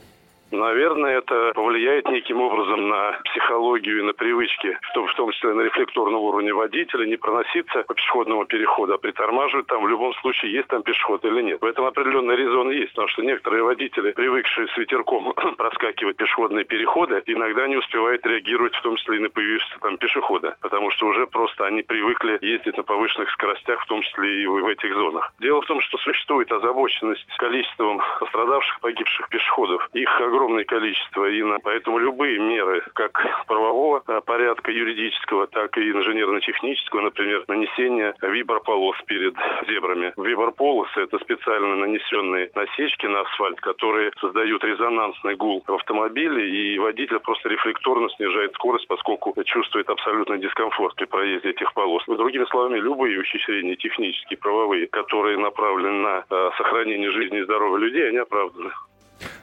Наверное, 0.52 1.18
это 1.18 1.52
повлияет 1.54 2.08
неким 2.10 2.42
образом 2.42 2.88
на 2.88 3.20
психологию 3.26 4.00
и 4.00 4.04
на 4.04 4.14
привычки, 4.14 4.78
в 4.82 4.94
том, 4.94 5.32
числе 5.32 5.54
на 5.54 5.62
рефлекторном 5.62 6.22
уровне 6.22 6.54
водителя, 6.54 7.06
не 7.06 7.18
проноситься 7.18 7.84
по 7.84 7.94
пешеходному 7.94 8.46
переходу, 8.46 8.94
а 8.94 8.98
притормаживать 8.98 9.68
там 9.68 9.84
в 9.84 9.88
любом 9.90 10.14
случае, 10.16 10.54
есть 10.54 10.68
там 10.68 10.84
пешеход 10.84 11.24
или 11.26 11.42
нет. 11.42 11.62
В 11.62 11.66
этом 11.66 11.86
определенный 11.86 12.36
резон 12.36 12.72
есть, 12.72 12.92
потому 12.92 13.10
что 13.10 13.24
некоторые 13.24 13.64
водители, 13.64 14.12
привыкшие 14.12 14.68
с 14.68 14.78
ветерком 14.78 15.34
проскакивать 15.58 16.16
пешеходные 16.16 16.64
переходы, 16.64 17.22
иногда 17.26 17.68
не 17.68 17.78
успевают 17.78 18.26
реагировать, 18.26 18.76
в 18.76 18.82
том 18.82 18.96
числе 18.96 19.18
и 19.18 19.20
на 19.20 19.30
появившегося 19.30 19.80
там 19.82 19.98
пешехода, 19.98 20.56
потому 20.62 20.92
что 20.92 21.08
уже 21.08 21.28
просто 21.28 21.66
они 21.66 21.82
привыкли 21.82 22.40
ездить 22.42 22.78
на 22.78 22.84
повышенных 22.84 23.30
скоростях, 23.32 23.84
в 23.84 23.88
том 23.88 24.02
числе 24.02 24.44
и 24.44 24.48
в 24.48 24.66
этих 24.68 24.94
зонах. 24.94 25.34
Дело 25.40 25.62
в 25.62 25.66
том, 25.66 25.82
что 25.82 25.98
существует 25.98 26.52
озабоченность 26.52 27.26
количеством 27.38 28.02
пострадавших, 28.20 28.80
погибших 28.80 29.30
пешеходов. 29.30 29.90
Их 29.94 30.10
огромное 30.22 30.37
количество, 30.64 31.26
и 31.26 31.42
на- 31.44 31.60
поэтому 31.60 31.98
любые 31.98 32.40
меры, 32.40 32.84
как 32.94 33.46
правового 33.48 34.04
а, 34.08 34.22
порядка 34.22 34.72
юридического, 34.72 35.48
так 35.48 35.78
и 35.78 35.92
инженерно-технического, 35.92 37.02
например, 37.02 37.44
нанесение 37.48 38.14
виброполос 38.22 38.98
перед 39.06 39.36
зебрами. 39.68 40.14
Виброполосы– 40.18 41.00
это 41.02 41.18
специально 41.20 41.76
нанесенные 41.76 42.52
насечки 42.56 43.06
на 43.06 43.22
асфальт, 43.22 43.60
которые 43.62 44.12
создают 44.20 44.64
резонансный 44.64 45.36
гул 45.36 45.64
в 45.68 45.74
автомобиле, 45.74 46.50
и 46.50 46.80
водитель 46.80 47.20
просто 47.20 47.50
рефлекторно 47.50 48.10
снижает 48.10 48.54
скорость, 48.54 48.88
поскольку 48.88 49.34
чувствует 49.44 49.90
абсолютный 49.90 50.40
дискомфорт 50.40 50.96
при 50.96 51.06
проезде 51.06 51.50
этих 51.50 51.74
полос. 51.74 52.04
Другими 52.08 52.46
словами, 52.46 52.80
любые 52.80 53.20
ухищрения 53.20 53.76
технические, 53.76 54.38
правовые, 54.38 54.88
которые 54.88 55.38
направлены 55.38 56.02
на 56.02 56.26
а, 56.30 56.52
сохранение 56.58 57.12
жизни 57.12 57.40
и 57.40 57.44
здоровья 57.44 57.78
людей, 57.78 58.10
они 58.10 58.18
оправданы. 58.18 58.72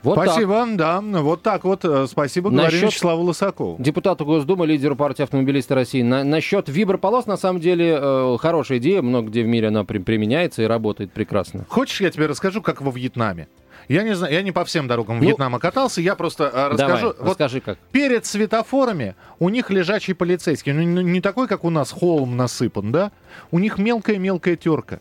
Вот 0.04 0.16
так. 0.16 0.28
Спасибо, 0.28 0.66
да. 0.74 1.00
Вот 1.00 1.42
так 1.42 1.64
вот. 1.64 1.84
э, 1.84 2.06
Спасибо, 2.08 2.50
говорим 2.50 2.66
Насчет- 2.66 2.82
Вячеславу 2.90 3.22
Лысакову. 3.24 3.76
Депутату 3.78 4.24
Госдумы, 4.24 4.66
лидеру 4.66 4.94
партии 4.96 5.22
автомобилисты 5.22 5.74
России. 5.74 6.02
На, 6.02 6.22
насчет 6.24 6.68
виброполос, 6.68 7.26
на 7.26 7.36
самом 7.36 7.60
деле, 7.60 7.98
э, 8.00 8.36
хорошая 8.40 8.78
идея. 8.78 9.02
Много 9.02 9.28
где 9.28 9.42
в 9.42 9.46
мире 9.46 9.68
она 9.68 9.84
при- 9.84 9.98
применяется 9.98 10.62
и 10.62 10.66
работает 10.66 11.10
прекрасно. 11.12 11.64
Хочешь, 11.68 12.00
я 12.00 12.10
тебе 12.10 12.26
расскажу, 12.26 12.62
как 12.62 12.80
во 12.82 12.90
Вьетнаме? 12.92 13.48
Я 13.88 14.02
не 14.02 14.14
знаю, 14.14 14.32
я 14.32 14.40
не 14.42 14.50
по 14.52 14.64
всем 14.64 14.88
дорогам 14.88 15.18
Ну, 15.18 15.24
Вьетнама 15.28 15.58
катался, 15.58 16.00
я 16.00 16.14
просто 16.14 16.44
э, 16.44 16.68
расскажу. 16.68 17.12
Давай, 17.12 17.28
расскажи 17.30 17.60
как. 17.60 17.76
Перед 17.92 18.24
светофорами 18.24 19.14
у 19.38 19.48
них 19.50 19.70
лежачий 19.70 20.14
полицейский. 20.14 20.72
Ну, 20.72 20.82
не- 20.82 21.02
не 21.04 21.20
такой, 21.20 21.48
как 21.48 21.64
у 21.64 21.70
нас 21.70 21.90
холм 21.90 22.36
насыпан, 22.36 22.92
да? 22.92 23.12
У 23.50 23.58
них 23.58 23.76
мелкая-мелкая 23.78 24.56
терка. 24.56 25.00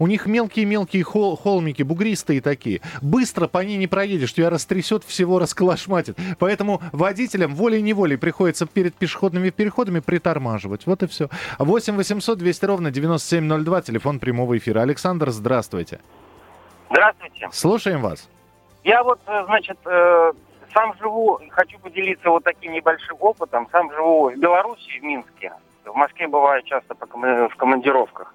У 0.00 0.06
них 0.06 0.24
мелкие-мелкие 0.24 1.04
хол- 1.04 1.36
холмики, 1.36 1.82
бугристые 1.82 2.40
такие. 2.40 2.80
Быстро 3.02 3.46
по 3.48 3.58
ней 3.58 3.76
не 3.76 3.86
проедешь, 3.86 4.32
тебя 4.32 4.48
растрясет, 4.48 5.04
всего 5.04 5.38
расколошматит. 5.38 6.16
Поэтому 6.38 6.80
водителям 6.92 7.54
волей-неволей 7.54 8.16
приходится 8.16 8.64
перед 8.64 8.94
пешеходными 8.94 9.50
переходами 9.50 10.00
притормаживать. 10.00 10.86
Вот 10.86 11.02
и 11.02 11.06
все. 11.06 11.28
8 11.58 11.96
800 11.96 12.38
200 12.38 12.64
ровно 12.64 12.90
9702, 12.90 13.82
телефон 13.82 14.18
прямого 14.20 14.56
эфира. 14.56 14.80
Александр, 14.80 15.28
здравствуйте. 15.30 16.00
Здравствуйте. 16.90 17.48
Слушаем 17.52 18.00
вас. 18.00 18.26
Я 18.84 19.04
вот, 19.04 19.20
э, 19.26 19.44
значит, 19.44 19.76
э, 19.84 20.32
сам 20.72 20.94
живу, 20.98 21.40
хочу 21.50 21.78
поделиться 21.78 22.30
вот 22.30 22.42
таким 22.44 22.72
небольшим 22.72 23.18
опытом. 23.20 23.68
Сам 23.70 23.92
живу 23.92 24.30
в 24.30 24.36
Беларуси, 24.38 24.98
в 24.98 25.02
Минске. 25.02 25.52
В 25.92 25.96
Москве 25.96 26.28
бываю 26.28 26.62
часто 26.62 26.94
по 26.94 27.06
в 27.06 27.56
командировках. 27.56 28.32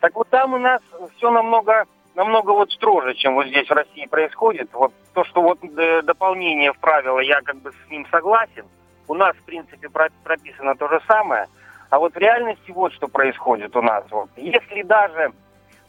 Так 0.00 0.14
вот 0.14 0.28
там 0.28 0.54
у 0.54 0.58
нас 0.58 0.80
все 1.16 1.30
намного 1.30 1.84
намного 2.14 2.50
вот 2.50 2.70
строже, 2.70 3.14
чем 3.14 3.34
вот 3.34 3.46
здесь 3.46 3.68
в 3.68 3.72
России 3.72 4.06
происходит. 4.06 4.68
Вот 4.74 4.92
то, 5.14 5.24
что 5.24 5.40
вот 5.40 5.58
э, 5.64 6.02
дополнение 6.02 6.72
в 6.72 6.78
правила, 6.78 7.20
я 7.20 7.40
как 7.40 7.56
бы 7.56 7.72
с 7.72 7.90
ним 7.90 8.06
согласен. 8.10 8.66
У 9.08 9.14
нас, 9.14 9.34
в 9.36 9.42
принципе, 9.44 9.88
про- 9.88 10.10
прописано 10.22 10.74
то 10.74 10.88
же 10.88 11.00
самое. 11.08 11.46
А 11.88 11.98
вот 11.98 12.14
в 12.14 12.18
реальности 12.18 12.70
вот 12.70 12.92
что 12.92 13.08
происходит 13.08 13.74
у 13.76 13.82
нас. 13.82 14.04
Вот. 14.10 14.28
Если 14.36 14.82
даже... 14.82 15.32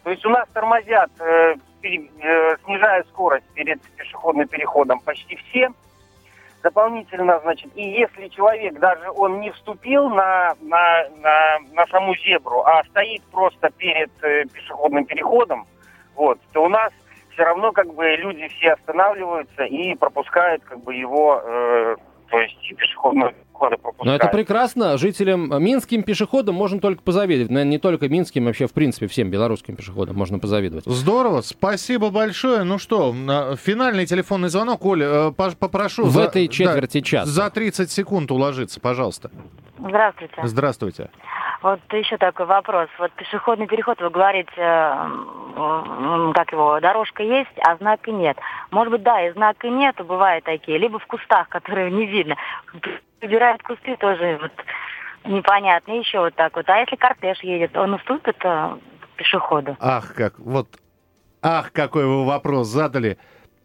То 0.03 0.11
есть 0.11 0.25
у 0.25 0.29
нас 0.29 0.47
тормозят, 0.53 1.11
э, 1.19 1.55
пере- 1.81 2.09
э, 2.21 2.55
снижая 2.63 3.03
скорость 3.11 3.45
перед 3.53 3.81
пешеходным 3.97 4.47
переходом 4.47 5.01
почти 5.01 5.35
все. 5.35 5.69
Дополнительно, 6.63 7.41
значит, 7.41 7.69
и 7.75 7.83
если 7.83 8.29
человек 8.29 8.79
даже 8.79 9.11
он 9.11 9.41
не 9.41 9.51
вступил 9.51 10.07
на, 10.07 10.55
на, 10.61 11.09
на, 11.21 11.59
на 11.73 11.85
саму 11.87 12.15
зебру, 12.15 12.61
а 12.61 12.85
стоит 12.85 13.21
просто 13.33 13.69
перед 13.71 14.09
э, 14.23 14.45
пешеходным 14.45 15.03
переходом, 15.03 15.67
вот, 16.15 16.39
то 16.53 16.63
у 16.63 16.69
нас 16.69 16.93
все 17.31 17.43
равно 17.43 17.73
как 17.73 17.93
бы 17.93 18.05
люди 18.15 18.47
все 18.47 18.71
останавливаются 18.71 19.65
и 19.65 19.93
пропускают 19.95 20.63
как 20.63 20.81
бы 20.81 20.95
его, 20.95 21.41
э, 21.43 21.95
то 22.29 22.39
есть 22.39 22.71
и 22.71 22.73
пешеходные 23.69 23.77
переходы 23.77 23.77
пропускают. 23.77 24.05
Но 24.05 24.15
это 24.15 24.27
прекрасно. 24.27 24.97
Жителям, 24.97 25.63
минским 25.63 26.03
пешеходам 26.03 26.55
можно 26.55 26.79
только 26.79 27.01
позавидовать. 27.03 27.51
Наверное, 27.51 27.71
не 27.71 27.77
только 27.79 28.09
минским, 28.09 28.45
вообще, 28.45 28.67
в 28.67 28.73
принципе, 28.73 29.07
всем 29.07 29.29
белорусским 29.29 29.75
пешеходам 29.75 30.15
можно 30.15 30.39
позавидовать. 30.39 30.85
Здорово, 30.85 31.41
спасибо 31.41 32.09
большое. 32.09 32.63
Ну 32.63 32.77
что, 32.77 33.13
на- 33.13 33.55
финальный 33.55 34.05
телефонный 34.05 34.49
звонок, 34.49 34.85
Оля, 34.85 35.07
э, 35.29 35.31
попрошу... 35.59 36.05
В 36.05 36.11
за- 36.11 36.23
этой 36.23 36.47
четверти 36.47 37.01
часа. 37.01 37.25
За 37.29 37.49
30 37.49 37.91
секунд 37.91 38.31
уложиться, 38.31 38.79
пожалуйста. 38.79 39.29
Здравствуйте. 39.79 40.35
Здравствуйте. 40.43 41.09
Вот 41.61 41.79
еще 41.93 42.17
такой 42.17 42.45
вопрос. 42.45 42.89
Вот 42.99 43.11
пешеходный 43.13 43.67
переход, 43.67 43.99
вы 44.01 44.09
говорите, 44.09 44.51
э, 44.57 46.31
как 46.35 46.51
его, 46.51 46.79
дорожка 46.81 47.23
есть, 47.23 47.51
а 47.65 47.77
знака 47.77 48.11
нет. 48.11 48.37
Может 48.71 48.91
быть, 48.91 49.03
да, 49.03 49.25
и 49.25 49.31
знака 49.31 49.69
нету, 49.69 50.03
бывают 50.03 50.43
такие, 50.43 50.77
либо 50.77 50.99
в 50.99 51.05
кустах, 51.05 51.47
которые 51.49 51.89
не 51.91 52.05
видно. 52.05 52.35
Убирают 53.23 53.63
кусты 53.63 53.95
тоже 53.97 54.37
вот 54.41 54.51
непонятно, 55.31 55.93
еще 55.93 56.19
вот 56.19 56.35
так 56.35 56.55
вот. 56.55 56.69
А 56.69 56.79
если 56.79 56.97
кортеж 56.97 57.41
едет, 57.41 57.75
он 57.77 57.93
уступит 57.93 58.35
э, 58.43 58.77
пешеходу? 59.15 59.77
Ах, 59.79 60.13
как, 60.13 60.37
вот, 60.39 60.67
ах, 61.41 61.71
какой 61.71 62.05
вы 62.05 62.25
вопрос 62.25 62.67
задали 62.67 63.17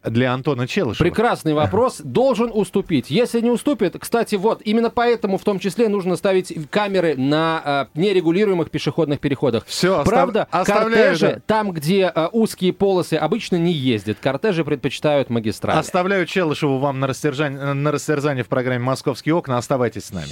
для 0.03 0.33
Антона 0.33 0.67
Челышева. 0.67 1.03
Прекрасный 1.03 1.53
вопрос. 1.53 2.01
Должен 2.03 2.51
уступить. 2.53 3.09
Если 3.09 3.41
не 3.41 3.49
уступит, 3.49 3.95
кстати, 3.99 4.35
вот, 4.35 4.61
именно 4.63 4.89
поэтому 4.89 5.37
в 5.37 5.43
том 5.43 5.59
числе 5.59 5.89
нужно 5.89 6.15
ставить 6.15 6.69
камеры 6.69 7.15
на 7.15 7.87
э, 7.95 7.99
нерегулируемых 7.99 8.69
пешеходных 8.69 9.19
переходах. 9.19 9.65
Все, 9.65 10.03
Правда, 10.03 10.47
оставляю, 10.51 11.11
кортежи, 11.11 11.33
да. 11.35 11.41
там, 11.45 11.71
где 11.71 12.11
э, 12.13 12.27
узкие 12.31 12.73
полосы, 12.73 13.15
обычно 13.15 13.57
не 13.57 13.73
ездят. 13.73 14.17
Кортежи 14.19 14.63
предпочитают 14.63 15.29
магистрали. 15.29 15.77
Оставляю 15.77 16.25
Челышеву 16.25 16.77
вам 16.77 16.99
на 16.99 17.07
растерзание, 17.07 17.73
на 17.73 17.91
растерзание 17.91 18.43
в 18.43 18.47
программе 18.47 18.83
«Московские 18.83 19.35
окна». 19.35 19.57
Оставайтесь 19.57 20.05
с 20.05 20.11
нами. 20.11 20.29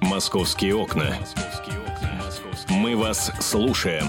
«Московские 0.00 0.76
окна». 0.76 1.16
Мы 2.68 2.96
вас 2.96 3.30
слушаем. 3.40 4.06